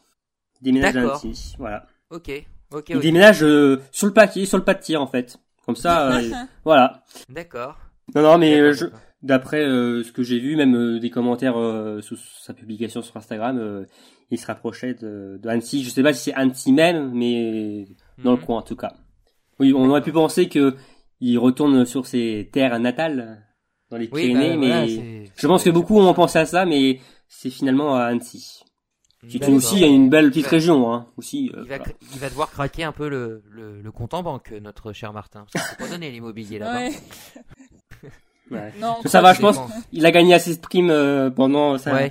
[0.61, 1.87] Il déménage à Annecy, voilà.
[2.11, 2.31] Ok,
[2.73, 2.91] ok.
[2.91, 5.39] Il déménage euh, sur le paquet, sur le pas de tir en fait.
[5.67, 6.21] Comme ça,
[6.65, 7.03] voilà.
[7.29, 7.77] D'accord.
[8.15, 8.87] Non, non, mais je,
[9.23, 11.57] d'après ce que j'ai vu, même des commentaires
[12.01, 13.87] sous sa publication sur Instagram,
[14.31, 15.83] il se rapprochait de, de Annecy.
[15.83, 17.87] Je sais pas si c'est Annecy même, mais
[18.23, 18.45] dans le mhm.
[18.45, 18.95] coin en tout cas.
[19.59, 20.77] Oui, on aurait pu penser que
[21.21, 23.45] il retourne sur ses terres natales
[23.91, 27.51] dans les Pyrénées, bah, mais je pense que beaucoup ont pensé à ça, mais c'est
[27.51, 28.63] finalement à Annecy.
[29.29, 31.51] Qui est aussi une belle petite région, hein, aussi.
[31.55, 31.65] Euh,
[32.13, 35.45] il, va, devoir craquer un peu le, le, compte en banque, notre cher Martin.
[35.53, 36.95] Parce peut pas donner l'immobilier là-bas.
[38.51, 38.73] Ouais.
[38.81, 39.59] Non, ça va, je pense.
[39.93, 42.09] Il a gagné assez de primes euh, pendant sa,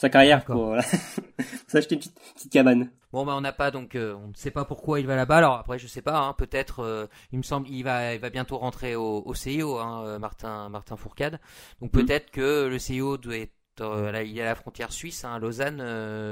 [0.00, 0.82] sa carrière pour voilà.
[1.66, 2.90] s'acheter une petite, petite cabane.
[3.12, 5.36] Bon bah on n'a pas donc euh, on ne sait pas pourquoi il va là-bas.
[5.36, 8.30] Alors après je sais pas, hein, peut-être euh, il me semble il va il va
[8.30, 11.38] bientôt rentrer au, au CIO, hein, euh, Martin Martin Fourcade.
[11.82, 11.98] Donc mm.
[11.98, 15.80] peut-être que le CIO doit être là, il est à la frontière suisse, hein, Lausanne,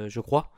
[0.09, 0.51] je crois.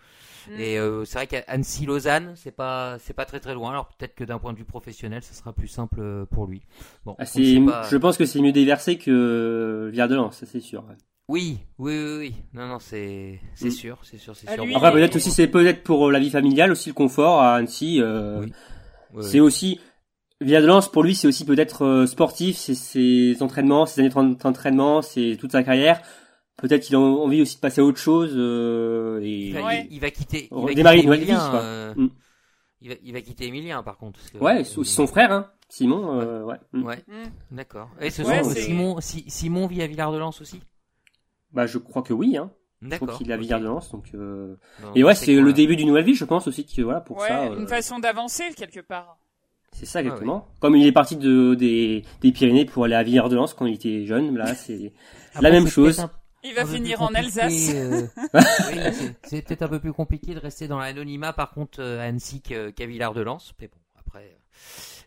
[0.49, 0.61] Mm.
[0.61, 3.71] Et c'est vrai qu'Annecy Lausanne c'est pas c'est pas très très loin.
[3.71, 6.63] Alors peut-être que d'un point de vue professionnel ça sera plus simple pour lui.
[7.05, 10.85] Bon, ah, je pense que c'est mieux déversé que Via de Lens, ça c'est sûr.
[11.31, 12.35] Oui, oui, oui, oui.
[12.55, 13.71] Non, non, c'est, c'est mm.
[13.71, 14.67] sûr, c'est sûr, c'est sûr.
[14.75, 18.03] Après, peut-être aussi, c'est peut-être pour euh, la vie familiale aussi le confort à Annecy.
[18.03, 18.45] Euh,
[19.21, 19.79] c'est aussi
[20.41, 24.09] Via de Lance pour lui, c'est aussi peut-être euh, sportif, c'est ses entraînements, ses années
[24.09, 26.01] d'entraînement, c'est toute sa carrière.
[26.57, 29.49] Peut-être qu'il a envie aussi de passer à autre chose euh, et
[29.91, 30.49] il va, quitter.
[30.51, 31.33] Il va démarrer une nouvelle vie.
[31.33, 32.11] Euh, mm.
[32.81, 34.19] Il va, il va quitter Emilien par contre.
[34.19, 36.21] parce que- Ouais, c'est aussi son frère, hein, Simon.
[36.21, 36.57] euh, ouais.
[36.73, 36.85] Mm.
[36.85, 37.55] Ouais, Hmm.
[37.55, 37.91] d'accord.
[38.01, 40.61] Et ce c'est- Simon, Si- Simon vit à Villard-de-Lans aussi?
[41.53, 42.37] Bah, je crois que oui.
[42.37, 42.51] Hein.
[42.83, 43.09] Je D'accord.
[43.09, 43.43] crois qu'il est à ok.
[43.43, 44.07] Villard-de-Lans, donc.
[44.15, 47.01] euh, Non, Et ouais, c'est le début d'une nouvelle vie, je pense aussi que voilà
[47.01, 47.43] pour ouais, ça.
[47.45, 49.19] euh, une façon d'avancer quelque part.
[49.73, 50.49] C'est ça exactement.
[50.61, 54.07] Comme il est parti de des, des Pyrénées pour aller à Villard-de-Lans quand il était
[54.07, 54.93] jeune, là c'est
[55.41, 56.01] la même chose.
[56.01, 56.11] un-
[56.43, 57.71] Il va finir en Alsace.
[57.75, 58.79] euh, oui,
[59.25, 62.41] c'est- peut-être un peu plus compliqué de rester dans l'anonymat par contre euh, à Annecy
[62.41, 63.39] qu'à Villard-de-Lans.
[63.61, 64.39] Mais bon, après,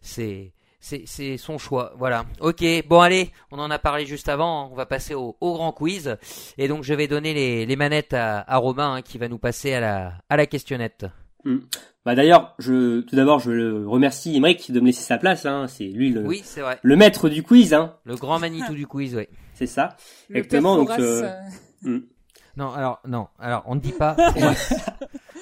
[0.02, 1.94] c'est c'est c'est son choix.
[1.98, 2.26] Voilà.
[2.42, 2.64] Ok.
[2.90, 4.66] Bon allez, on en a parlé juste avant.
[4.66, 4.70] hein.
[4.72, 6.18] On va passer au, au grand quiz.
[6.58, 9.38] Et donc je vais donner les, les manettes à, à Romain hein, qui va nous
[9.40, 11.06] passer à la à la questionnette.
[12.06, 15.46] Bah d'ailleurs, je tout d'abord je le remercie Emmerich de me laisser sa place.
[15.46, 15.68] Hein.
[15.70, 16.78] C'est lui le, Oui, c'est vrai.
[16.82, 17.74] le maître du quiz.
[17.74, 17.96] Hein.
[18.04, 19.28] Le grand Manitou du quiz, oui.
[19.54, 19.96] C'est ça.
[20.30, 21.30] Le Exactement, donc, euh,
[21.86, 22.00] euh,
[22.58, 24.16] Non, alors non, alors on ne dit pas.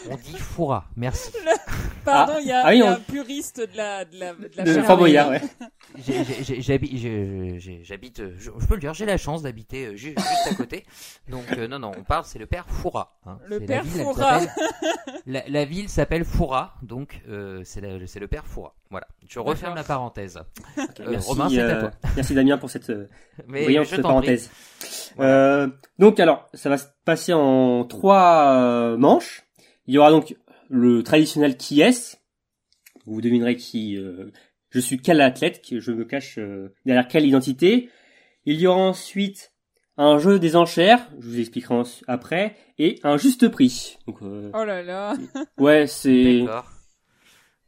[0.10, 0.86] On dit Foura.
[0.96, 1.32] Merci.
[2.06, 4.18] Pardon, il y a, ah oui, il y a on- un puriste de la de
[4.20, 5.42] la, de la De ouais.
[7.84, 10.56] J'habite, euh, je, je peux le dire, j'ai la chance d'habiter euh, ju- juste à
[10.56, 10.86] côté.
[11.30, 13.20] Donc euh, non, non, on parle, c'est le père Foura.
[13.26, 13.38] hein.
[13.46, 14.40] Le père Foura.
[15.28, 18.74] La, la ville s'appelle Foura, donc euh, c'est le père Foura.
[18.90, 20.40] Voilà, je referme la parenthèse.
[21.00, 21.92] Euh, Romain, c'est à toi.
[22.16, 22.92] merci Damien pour cette
[23.48, 24.50] Mais brillante parenthèse.
[25.20, 25.68] Euh,
[26.00, 29.44] donc alors, ça va se passer en trois manches.
[29.88, 30.36] Il y aura donc
[30.70, 32.20] le traditionnel qui est.
[33.06, 34.32] Vous devinerez qui euh,
[34.70, 37.90] je suis quel athlète, que je me cache euh, derrière quelle identité.
[38.46, 39.52] Il y aura ensuite
[39.98, 43.98] un jeu des enchères, je vous expliquerai après, et un juste prix.
[44.08, 45.14] Donc euh, Oh là là.
[45.58, 46.70] ouais, c'est D'accord.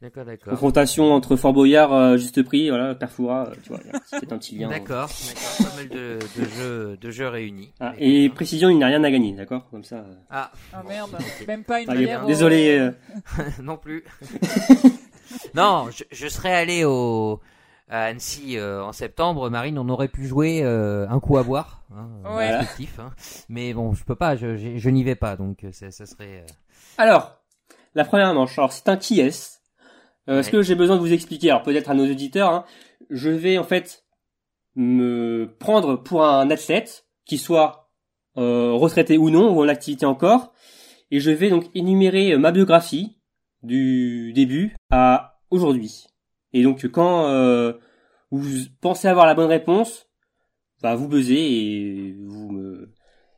[0.04, 0.50] D'accord, d'accord.
[0.50, 4.38] confrontation entre Fort Boyard, euh, juste prix, voilà, Perfoura, euh, tu vois, c'est peut-être un
[4.38, 4.68] petit lien.
[4.68, 7.72] D'accord, d'accord, pas mal de, de jeux, de jeux réunis.
[7.80, 9.96] Ah, et précision, il n'y a rien à gagner, d'accord Comme ça.
[9.96, 11.16] euh, Ah, Ah merde.
[11.48, 12.26] Même pas une Ah, bière.
[12.26, 12.76] désolé.
[12.78, 12.90] euh,
[13.62, 14.04] non plus.
[15.54, 17.40] non, je, je serais allé au
[17.88, 21.82] à Annecy euh, en septembre, Marine, on aurait pu jouer euh, un coup à boire,
[21.96, 22.56] hein, Ouais.
[22.56, 23.10] respectif, hein.
[23.48, 26.04] mais bon, je peux pas, je, je, je n'y vais pas, donc euh, ça, ça
[26.06, 26.42] serait.
[26.42, 26.52] euh,
[26.98, 27.38] Alors,
[27.94, 28.58] la première manche.
[28.58, 29.60] Alors, c'est un qui est.
[30.28, 30.52] Euh, Est-ce Ouais.
[30.52, 32.50] que j'ai besoin de vous expliquer Alors, peut-être à nos auditeurs.
[32.50, 32.64] hein,
[33.10, 34.04] je vais en fait
[34.76, 37.90] me prendre pour un athlète qui soit
[38.36, 40.52] euh, retraité ou non ou en activité encore,
[41.10, 43.16] et je vais donc énumérer euh, ma biographie
[43.62, 46.04] du début à aujourd'hui.
[46.52, 47.74] Et donc, quand euh,
[48.30, 48.42] vous
[48.80, 50.06] pensez avoir la bonne réponse,
[50.82, 52.92] bah vous buzzez et vous me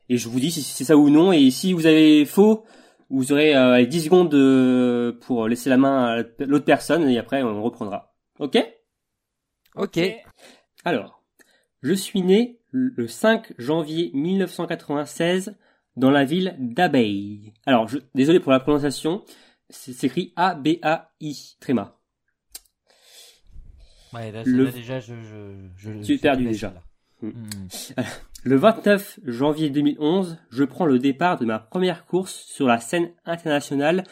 [0.09, 1.33] et je vous dis si c'est ça ou non.
[1.33, 2.65] Et si vous avez faux,
[3.11, 7.43] vous aurez euh, 10 secondes de- pour laisser la main à l'autre personne et après
[7.43, 8.15] on reprendra.
[8.39, 8.59] Ok?
[9.75, 9.99] Ok.
[10.85, 11.23] Alors,
[11.83, 15.57] je suis né le 5 janvier 1996
[15.97, 17.53] dans la ville d'Abeille.
[17.67, 19.25] Alors, je, désolé pour la prononciation,
[19.71, 21.99] c'est écrit A-B-A-I, tréma.
[24.13, 26.73] Ouais, là, Le- là, déjà, je, je, je Tu perdu déjà.
[26.75, 26.83] là.
[28.47, 33.11] Le 29 janvier 2011, je prends le départ de ma première course sur la scène
[33.25, 34.05] internationale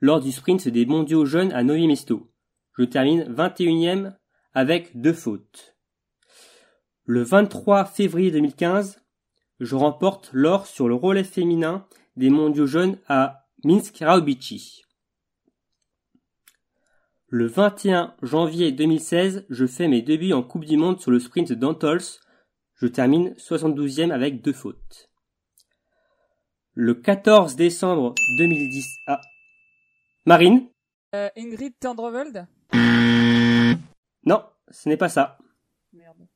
[0.00, 2.32] lors du sprint des mondiaux jeunes à Novi Mesto.
[2.78, 4.14] Je termine 21e
[4.54, 5.76] avec deux fautes.
[7.04, 8.98] Le 23 février 2015,
[9.60, 11.86] je remporte l'or sur le relais féminin
[12.16, 14.84] des mondiaux jeunes à Minsk Raobici.
[17.28, 21.52] Le 21 janvier 2016, je fais mes débuts en Coupe du Monde sur le sprint
[21.52, 22.00] d'Antols
[22.82, 25.08] je termine 72e avec deux fautes.
[26.74, 28.84] Le 14 décembre 2010.
[29.06, 29.20] Ah.
[30.26, 30.66] Marine?
[31.14, 32.48] Euh, Ingrid Tendreveld
[34.24, 35.38] Non, ce n'est pas ça.
[35.92, 36.26] Merde.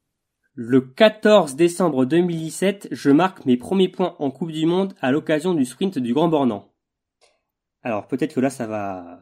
[0.54, 5.52] Le 14 décembre 2017, je marque mes premiers points en Coupe du Monde à l'occasion
[5.52, 6.72] du sprint du Grand Bornand.
[7.82, 9.20] Alors peut-être que là ça va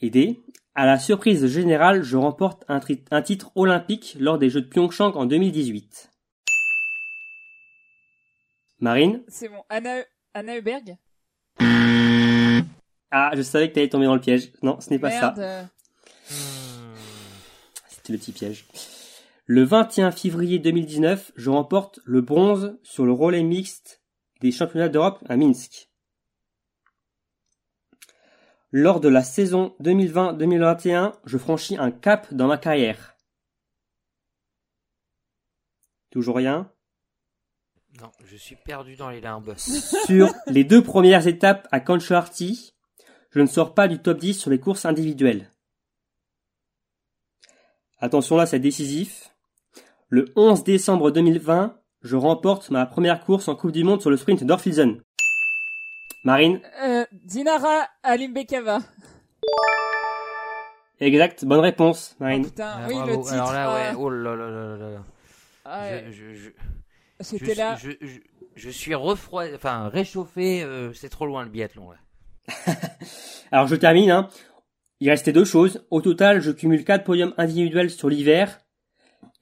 [0.00, 0.42] aider.
[0.74, 2.80] À la surprise générale, je remporte un,
[3.12, 6.10] un titre olympique lors des Jeux de Pyeongchang en 2018.
[8.78, 9.62] Marine C'est bon.
[9.68, 10.04] Anna,
[10.34, 10.96] Anna Heuberg
[13.10, 14.52] Ah, je savais que t'allais tomber dans le piège.
[14.62, 15.34] Non, ce n'est pas ça.
[15.36, 15.68] Merde.
[16.30, 16.94] Hmm.
[17.88, 18.66] C'était le petit piège.
[19.46, 24.02] Le 21 février 2019, je remporte le bronze sur le relais mixte
[24.40, 25.88] des championnats d'Europe à Minsk.
[28.72, 33.16] Lors de la saison 2020-2021, je franchis un cap dans ma carrière.
[36.10, 36.70] Toujours rien.
[38.00, 39.54] Non, je suis perdu dans les limbes.
[40.06, 42.74] Sur les deux premières étapes à Kancharty,
[43.30, 45.50] je ne sors pas du top 10 sur les courses individuelles.
[47.98, 49.30] Attention là, c'est décisif.
[50.08, 54.16] Le 11 décembre 2020, je remporte ma première course en Coupe du Monde sur le
[54.16, 55.00] sprint d'Orfilsen.
[56.24, 58.80] Marine, Euh, Dinara Alimbekava.
[61.00, 62.44] Exact, bonne réponse, Oh, Marine.
[62.44, 63.10] putain, Ah, oui, bravo.
[63.10, 63.32] le titre.
[63.34, 65.02] Alors là, ouais, ah, oh là là là là là.
[65.64, 66.50] ah, ouais, Je, je, je,
[67.20, 67.76] C'était je, là.
[67.76, 68.18] je, je,
[68.54, 71.90] je suis refroidi, enfin réchauffé, euh, c'est trop loin le biathlon.
[71.90, 71.98] Là.
[73.52, 74.10] Alors je termine.
[74.10, 74.28] Hein.
[75.00, 75.84] Il restait deux choses.
[75.90, 78.58] Au total, je cumule quatre podiums individuels sur l'hiver.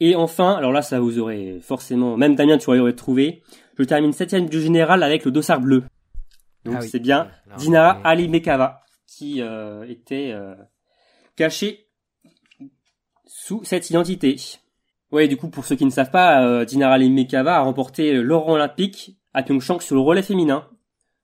[0.01, 3.43] Et enfin, alors là, ça vous aurait forcément, même Damien, tu aurais trouvé.
[3.79, 5.85] Je termine septième du général avec le dossard bleu.
[6.65, 6.89] Donc Ah oui.
[6.89, 7.31] c'est bien
[7.95, 10.55] mais- Ali Mekava qui euh, était euh,
[11.37, 11.89] caché
[13.27, 14.37] sous cette identité.
[15.15, 18.15] Ouais, du coup, pour ceux qui ne savent pas, euh, Dinara Ali Mekava a remporté
[18.15, 20.69] l'or olympique à Pyeongchang sur le relais féminin,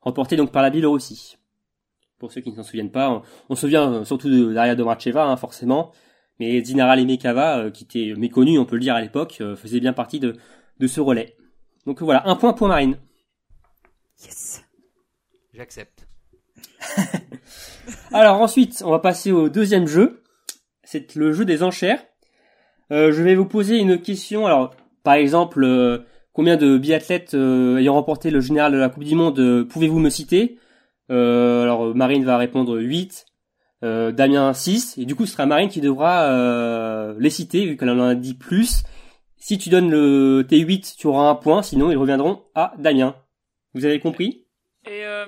[0.01, 1.39] remporté donc par la Biélorussie.
[2.21, 4.77] Pour ceux qui ne s'en souviennent pas, on, on se souvient euh, surtout de Daria
[4.77, 5.91] Domracheva, hein, forcément,
[6.39, 9.57] mais Dinara Ali Mekava, euh, qui était méconnue, on peut le dire à l'époque, euh,
[9.57, 10.37] faisait bien partie de,
[10.79, 11.35] de ce relais.
[11.85, 12.97] Donc voilà, un point pour Marine.
[14.23, 14.63] Yes.
[15.53, 16.07] J'accepte.
[18.13, 20.23] Alors ensuite, on va passer au deuxième jeu.
[20.85, 22.05] C'est le jeu des enchères.
[22.93, 24.47] Euh, je vais vous poser une question.
[24.47, 25.99] Alors, par exemple, euh,
[26.33, 29.99] combien de biathlètes euh, ayant remporté le général de la Coupe du Monde euh, pouvez-vous
[29.99, 30.59] me citer?
[31.11, 33.27] Euh, Alors, Marine va répondre 8,
[33.83, 37.77] euh, Damien 6, et du coup, ce sera Marine qui devra euh, les citer, vu
[37.77, 38.83] qu'elle en a dit plus.
[39.37, 43.17] Si tu donnes le tes 8, tu auras un point, sinon ils reviendront à Damien.
[43.75, 44.47] Vous avez compris?
[44.87, 45.25] Et euh,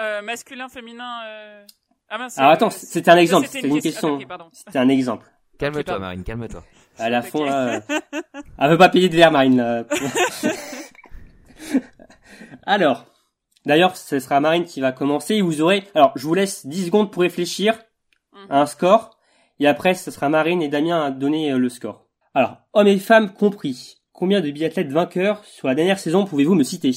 [0.00, 1.20] euh, masculin, féminin.
[1.26, 1.64] Euh...
[2.08, 2.38] Ah mince.
[2.38, 4.18] Alors attends, c'était un exemple, c'était une question.
[4.52, 5.26] C'était un exemple.
[5.58, 5.98] Calme-toi.
[5.98, 6.62] Marine, calme-toi.
[7.02, 7.82] À la fond, là.
[7.90, 8.00] euh,
[8.58, 9.84] Elle veut pas payer de verre, Marine, là.
[12.64, 13.06] Alors.
[13.64, 15.40] D'ailleurs, ce sera Marine qui va commencer.
[15.40, 17.78] Vous aurez, alors, je vous laisse 10 secondes pour réfléchir
[18.50, 19.16] à un score.
[19.60, 22.06] Et après, ce sera Marine et Damien à donner euh, le score.
[22.34, 23.98] Alors, hommes et femmes compris.
[24.12, 26.90] Combien de biathlètes vainqueurs sur la dernière saison pouvez-vous me citer?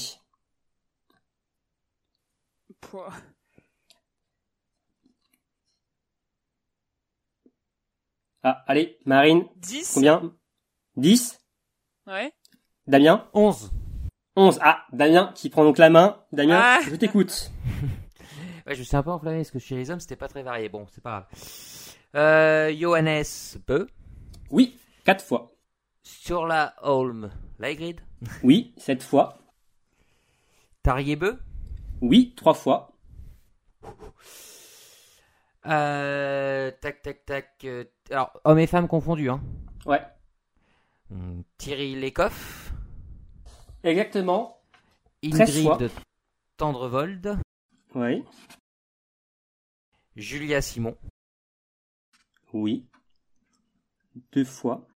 [2.82, 3.10] Pouah.
[8.48, 10.32] Ah, allez, Marine, 10 combien?
[10.98, 11.40] 10?
[12.06, 12.32] Ouais.
[12.86, 13.28] Damien?
[13.34, 13.72] 11.
[14.36, 14.60] 11.
[14.62, 16.24] Ah, Damien qui prend donc la main.
[16.32, 16.80] Damien, Ah.
[16.88, 17.52] je t'écoute.
[18.68, 20.70] Ouais, je suis un peu enflammé parce que chez les hommes, c'était pas très varié.
[20.70, 21.28] Bon, c'est pas grave.
[22.16, 23.24] Euh, Johannes
[23.68, 23.88] Beu.
[24.50, 24.76] Oui,
[25.06, 25.52] 4 fois.
[26.02, 27.32] Sur la Holm.
[27.60, 28.02] Laigrid.
[28.44, 29.38] Oui, 7 fois.
[30.82, 31.40] Tarier Beu.
[32.02, 32.92] Oui, 3 fois.
[35.68, 37.68] Euh, tac, tac, tac.
[38.12, 39.42] Euh, alors, hommes et femmes confondus, hein.
[39.86, 40.02] Ouais.
[41.12, 42.72] Hum, Thierry Lecoff.
[43.84, 44.62] Exactement.
[45.30, 45.74] 13 fois.
[45.76, 45.92] Ingrid
[46.58, 47.38] Tendrevold.
[47.94, 48.24] Oui.
[50.16, 50.96] Julia Simon.
[52.54, 52.86] Oui.
[54.32, 54.88] Deux fois.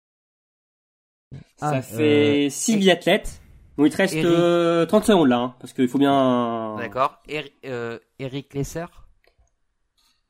[1.60, 3.42] Ah, Ça fait 6 biathlètes.
[3.76, 4.26] Bon, il te reste Eric.
[4.26, 6.76] euh, 30 secondes là, hein, parce qu'il faut bien...
[6.78, 7.20] D'accord.
[7.28, 8.86] Eri- euh, Eric Lesser.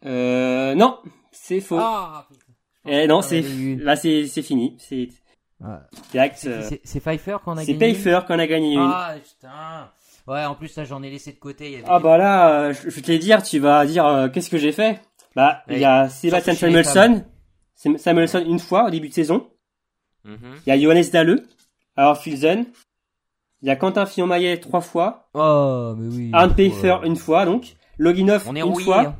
[0.05, 1.01] Euh, non,
[1.33, 1.79] c'est faux.
[1.81, 2.48] Ah, putain.
[2.87, 3.43] Eh non, c'est
[3.97, 4.77] c'est c'est fini.
[4.79, 5.09] C'est
[6.13, 6.37] direct.
[6.39, 7.79] C'est euh, c'est- c'est Pfeiffer qu'on a C'est gagné.
[7.95, 8.81] Payfer qu'on a gagné une.
[8.93, 9.91] Ah, putain.
[10.27, 11.67] Ouais, en plus, là, j'en ai laissé de côté.
[11.67, 13.85] il y avait- Ah bah là, euh, je je vais te les dire, tu vas
[13.87, 15.01] dire euh, qu'est-ce que j'ai fait?
[15.35, 17.25] Bah, il y a Sébastien Samuelson.
[17.75, 19.49] Sam- Samuelson une fois au début de saison.
[20.25, 20.37] Mhm.
[20.67, 21.47] Il y a Johannes Dalleux.
[21.97, 22.67] Alors Filzen.
[23.63, 25.29] Il y a Quentin Fillon-Maillet trois fois.
[25.35, 26.31] Oh, mais oui.
[26.33, 27.75] Arne Pfeiffer une fois donc.
[27.99, 28.85] Loginov une rouillé.
[28.85, 29.01] fois.
[29.01, 29.17] hein.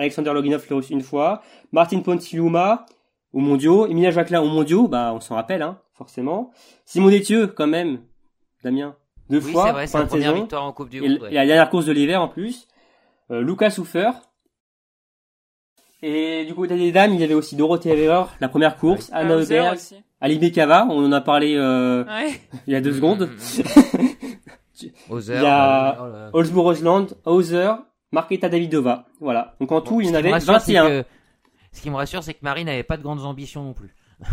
[0.00, 1.42] Alexander Loginov une fois.
[1.72, 2.86] Martin Pontiluma
[3.32, 3.86] au mondiaux.
[3.86, 4.88] Emilia Jacquelin au mondiaux.
[4.88, 6.50] Bah, on s'en rappelle, hein, forcément.
[6.84, 8.00] Simon Détieux, quand même.
[8.64, 8.96] Damien.
[9.28, 9.66] Deux Oui, fois.
[9.66, 10.40] c'est vrai, c'est fin la première saison.
[10.42, 11.18] victoire en Coupe du Et, Monde.
[11.18, 11.30] et ouais.
[11.32, 12.66] la dernière course de l'hiver en plus.
[13.30, 14.10] Euh, Lucas Houffer.
[16.02, 19.36] Et du côté des dames, il y avait aussi Dorothée Weber, la première course, Anna
[19.36, 19.96] Hauser Heuberg, aussi.
[20.20, 22.40] Ali Bekava, on en a parlé euh, Ouais.
[22.66, 23.28] il y a deux secondes.
[25.10, 26.30] Hauser, Il y a-.
[26.32, 27.72] Holzbourg Rosland, Hauser,
[28.12, 29.06] Marketa Davidova.
[29.20, 29.54] Voilà.
[29.60, 31.02] Donc en tout, il y en avait rassure, c'est 21.
[31.02, 31.08] que-
[31.72, 33.94] Ce qui me rassure, c'est que Marie n'avait pas de grandes ambitions non plus.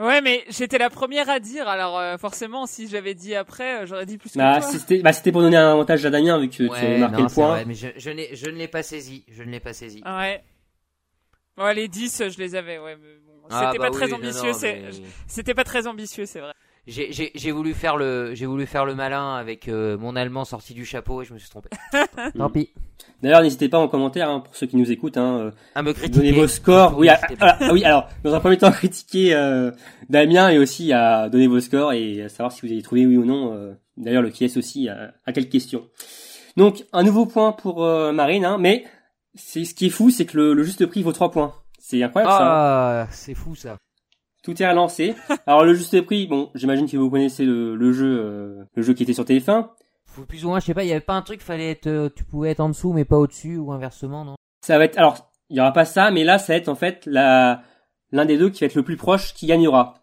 [0.00, 3.86] Ouais, mais j'étais la première à dire, alors euh, forcément, si j'avais dit après, euh,
[3.86, 6.48] j'aurais dit plus que Bah, c'était bah, c'était pour donner un avantage à Damien vu
[6.48, 7.48] que tu avais marqué non, le c'est point.
[7.48, 9.24] vrai, mais je, je, n'ai- je ne l'ai pas saisi.
[9.28, 10.00] Je ne l'ai pas saisi.
[10.06, 10.44] Ouais.
[11.56, 12.94] Ouais, les 10, je les avais, ouais.
[12.94, 14.74] mais bon, Ah, C'était bah pas très oui, non, ambitieux, non, c'est...
[14.82, 14.90] mais-
[15.26, 16.52] C'était pas très ambitieux, c'est vrai.
[16.88, 20.44] J'ai- J'ai j'ai voulu faire le j'ai voulu faire le malin avec euh, mon allemand
[20.44, 21.68] sorti du chapeau et je me suis trompé.
[22.36, 22.70] Tant pis.
[23.22, 25.16] D'ailleurs, n'hésitez pas en commentaire hein, pour ceux qui nous écoutent.
[25.16, 26.16] Hein, euh, À me critiquer.
[26.16, 26.96] Donnez vos scores.
[26.98, 27.08] Oui,
[27.40, 29.70] ah, oui, alors, dans un premier temps, critiquer euh,
[30.08, 33.16] Damien et aussi à donner vos scores et à savoir si vous avez trouvé oui
[33.16, 33.52] ou non.
[33.54, 35.86] euh, D'ailleurs, le qui est aussi à, à quelle question.
[36.56, 38.84] Donc, un nouveau point pour euh, Marine, hein, mais
[39.34, 41.54] c'est ce qui est fou, c'est que le, le juste prix vaut 3 points.
[41.80, 42.38] C'est incroyable ça.
[42.42, 42.48] hein.
[43.04, 43.76] Ah, c'est fou ça.
[44.48, 45.14] Tout est relancé.
[45.46, 48.94] Alors, le juste prix, bon, j'imagine que vous connaissez le, le jeu, euh, le jeu
[48.94, 49.68] qui était sur TF1.
[50.06, 51.86] Faut plus ou moins, je sais pas, il y avait pas un truc, fallait être,
[51.86, 54.36] euh, tu pouvais être en dessous mais pas au-dessus ou inversement, non?
[54.64, 56.76] Ça va être, alors, il y aura pas ça, mais là, ça va être en
[56.76, 57.60] fait la
[58.10, 60.02] l'un des deux qui va être le plus proche qui gagnera.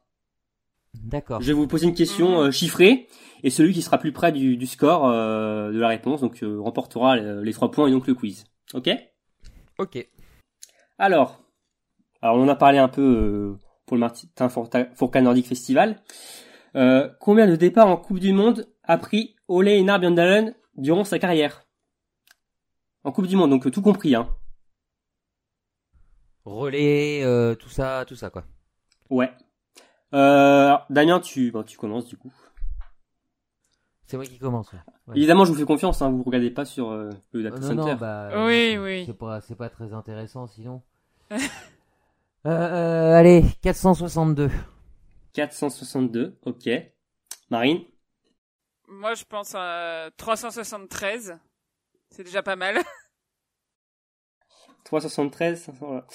[0.93, 1.41] D'accord.
[1.41, 3.07] Je vais vous poser une question euh, chiffrée
[3.41, 7.53] et celui qui sera plus près du, du score de la réponse donc remportera les
[7.53, 8.45] trois points et donc le quiz.
[8.75, 8.91] Ok?
[9.79, 10.07] Ok.
[10.99, 11.41] Alors,
[12.21, 16.01] alors on en a parlé un peu pour le Martin Fourca Fourca Nordic Festival.
[16.75, 21.19] Euh, combien de départs en Coupe du Monde a pris Ole Einar Bjørndalen durant sa
[21.19, 21.65] carrière?
[23.03, 24.29] En Coupe du Monde, donc euh, tout compris, hein.
[26.43, 28.43] Relais, euh, tout ça, tout ça quoi.
[29.09, 29.31] Ouais.
[30.13, 32.31] Euh, alors, Damien, tu, bon, tu commences du coup.
[34.07, 34.71] C'est moi qui commence.
[34.71, 34.79] ouais.
[35.07, 35.17] Ouais.
[35.17, 36.01] Évidemment, je vous fais confiance.
[36.03, 37.91] Hein, vous regardez pas sur euh, le Data non, Center.
[37.93, 38.45] non, bah.
[38.45, 39.03] Oui, oui.
[39.07, 40.81] C'est pas, c'est pas très intéressant sinon.
[42.45, 44.49] euh, euh, allez, 462.
[45.33, 46.69] 462, ok.
[47.49, 47.81] Marine,
[48.87, 51.37] Moi, je pense à 373.
[52.09, 52.77] C'est déjà pas mal.
[54.85, 55.59] 373.
[55.59, 56.05] 500, voilà.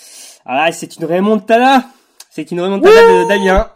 [0.44, 1.84] Ah là, c'est une remontada.
[2.30, 3.68] C'est une remontada de Damien,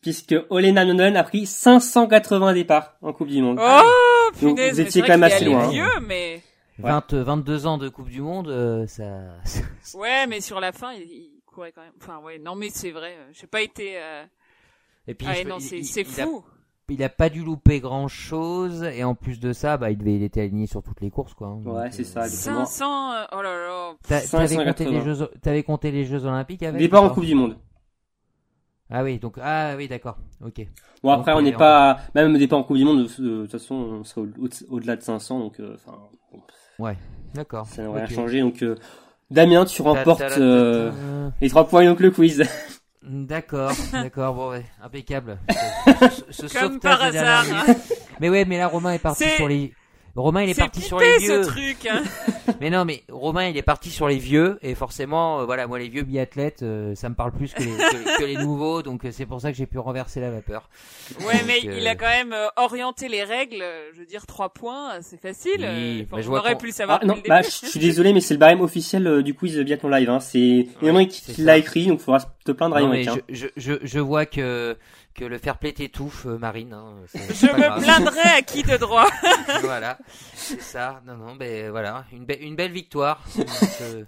[0.00, 3.58] puisque Olena Nonon a pris 580 départs en Coupe du Monde.
[3.60, 4.74] Oh, Donc, punaise.
[4.74, 5.70] vous étiez c'est quand même assez loin, hein.
[5.70, 6.42] vieux, mais...
[6.78, 6.90] Ouais.
[6.90, 9.04] 20, 22 ans de Coupe du Monde, euh, ça.
[9.94, 11.92] Ouais, mais sur la fin, il courait quand même.
[12.00, 13.14] Enfin, ouais, non, mais c'est vrai.
[13.18, 13.94] euh, J'ai pas été...
[13.98, 14.24] euh,
[15.08, 16.44] Et puis, Ah, je- non, il- c'est a- fou.
[16.88, 20.14] Il a pas dû louper grand chose, et en plus de ça, bah, il devait,
[20.14, 21.48] il était aligné sur toutes les courses, quoi.
[21.48, 21.60] hein.
[21.64, 22.64] Ouais, c'est ça, euh, exactement.
[22.66, 23.12] 500...
[23.12, 23.94] euh, Oh là là.
[24.06, 24.90] T'a- T'avais compté, 580.
[24.90, 27.56] les jeux, t'avais compté les Jeux Olympiques avec Départ en Coupe du Monde.
[28.88, 30.64] Ah oui, donc, ah oui, d'accord, ok.
[31.02, 33.50] Bon, après, Donc, on n'est est pas, même départ en Coupe du Monde, de, toute
[33.50, 35.98] façon, on serait au- au- au-delà de 500, donc, euh, enfin,
[36.32, 36.40] bon,
[36.78, 36.96] Ouais,
[37.34, 37.66] d'accord.
[37.66, 38.40] ça n'aurait rien changé.
[38.42, 38.76] Donc, euh,
[39.30, 42.44] Damien, tu remportes euh, les trois points et donc le quiz.
[43.08, 45.38] D'accord, d'accord, bon, ouais, impeccable.
[46.30, 47.44] Ce, ce Comme par hasard.
[48.18, 49.72] Mais ouais, mais là, Romain est parti C'est- sur les.
[50.22, 51.40] Romain, il est parti sur les ce vieux.
[51.42, 51.86] truc.
[51.86, 52.02] Hein.
[52.60, 55.78] Mais non, mais Romain, il est parti sur les vieux, et forcément, euh, voilà, moi,
[55.78, 58.82] les vieux biathlètes, euh, ça me parle plus que les, que les- que les nouveaux,
[58.82, 60.70] donc euh, c'est pour ça que j'ai pu renverser la vapeur.
[61.26, 63.62] Ouais, mais Donc, euh, il a quand même euh, orienté les règles.
[63.94, 65.68] Je veux dire, trois points, c'est facile.
[65.68, 67.80] Oui, bah, je on vois aurait qu'on- pu le savoir Ah, non, bah, je suis
[67.80, 70.08] désolé, mais c'est le barème officiel euh, du quiz Biathlon Live.
[70.08, 70.20] Hein.
[70.20, 73.06] C'est c'est qui l'a écrit, donc il faudra te plaindre à Non, mais.
[73.08, 73.16] Hein.
[73.28, 74.76] je, je, je, je vois que,
[75.16, 76.72] que le fair play t'étouffe, euh, Marine.
[76.74, 77.82] Hein, c'est- Je me grave.
[77.82, 79.06] plaindrai à qui de droit.
[79.62, 79.98] voilà,
[80.34, 81.00] c'est ça.
[81.06, 83.22] Non, non, ben voilà, une, be- une belle victoire.
[83.82, 84.04] Euh,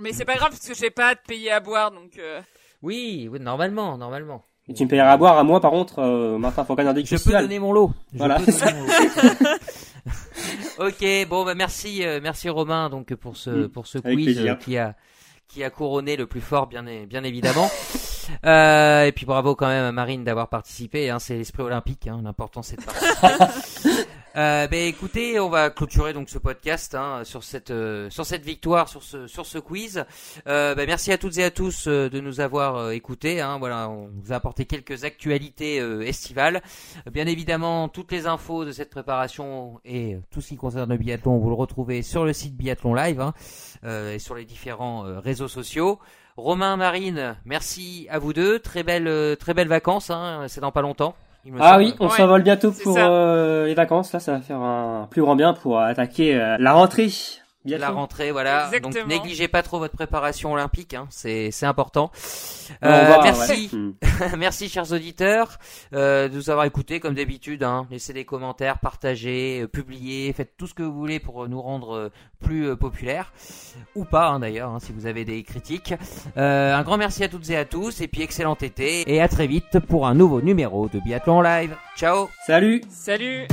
[0.00, 2.12] Mais c'est pas grave parce que j'ai pas à te payer à boire, donc.
[2.18, 2.40] euh,
[2.82, 4.44] Oui, oui, normalement, normalement.
[4.68, 7.58] Et tu me payeras à boire à moi, par contre, euh, Martin Je peux donner
[7.58, 7.92] mon lot.
[8.12, 8.36] Je Voilà.
[8.38, 8.86] peux donner mon
[10.80, 10.88] lot.
[10.88, 13.68] ok, bon, bah merci, euh, merci Romain donc pour ce Mm.
[13.70, 14.94] pour ce Avec quiz euh, qui a
[15.52, 17.70] qui a couronné le plus fort, bien bien évidemment.
[18.46, 21.10] Euh, et puis bravo quand même à Marine d'avoir participé.
[21.10, 22.06] Hein, c'est l'esprit olympique.
[22.06, 24.06] Hein, L'important c'est de participer.
[24.34, 28.44] Euh, ben écoutez, on va clôturer donc ce podcast hein, sur cette euh, sur cette
[28.44, 30.06] victoire, sur ce sur ce quiz.
[30.46, 33.42] Euh, ben, merci à toutes et à tous euh, de nous avoir euh, écoutés.
[33.42, 36.62] Hein, voilà, on vous a apporté quelques actualités euh, estivales.
[37.12, 41.36] Bien évidemment, toutes les infos de cette préparation et tout ce qui concerne le biathlon,
[41.36, 43.34] vous le retrouvez sur le site Biathlon Live hein,
[43.84, 45.98] et sur les différents réseaux sociaux.
[46.38, 48.58] Romain, Marine, merci à vous deux.
[48.60, 50.08] Très belle, très belles vacances.
[50.08, 51.14] Hein, c'est dans pas longtemps.
[51.44, 51.84] Il me Ah semble.
[51.84, 54.12] oui, on Ouais, s'envole bientôt pour euh, les vacances.
[54.12, 57.08] Là, ça va faire un plus grand bien pour attaquer euh, la rentrée.
[57.64, 58.66] La rentrée, voilà.
[58.66, 58.92] Exactement.
[58.92, 61.06] Donc négligez pas trop votre préparation olympique, hein.
[61.10, 62.10] c'est c'est important.
[62.84, 63.78] Euh, va, merci, ouais.
[63.78, 64.36] Hmm.
[64.38, 65.58] merci chers auditeurs
[65.94, 67.62] euh, de nous avoir écoutés comme d'habitude.
[67.62, 67.86] Hein.
[67.90, 71.62] Laissez des commentaires, partagez, euh, publiez, faites tout ce que vous voulez pour euh, nous
[71.62, 72.08] rendre euh,
[72.42, 73.32] plus euh, populaires
[73.94, 75.94] ou pas hein, d'ailleurs hein, si vous avez des critiques.
[76.36, 79.28] Euh, un grand merci à toutes et à tous et puis excellent été et à
[79.28, 81.76] très vite pour un nouveau numéro de Biathlon Live.
[81.96, 82.28] Ciao.
[82.46, 83.46] Salut Salut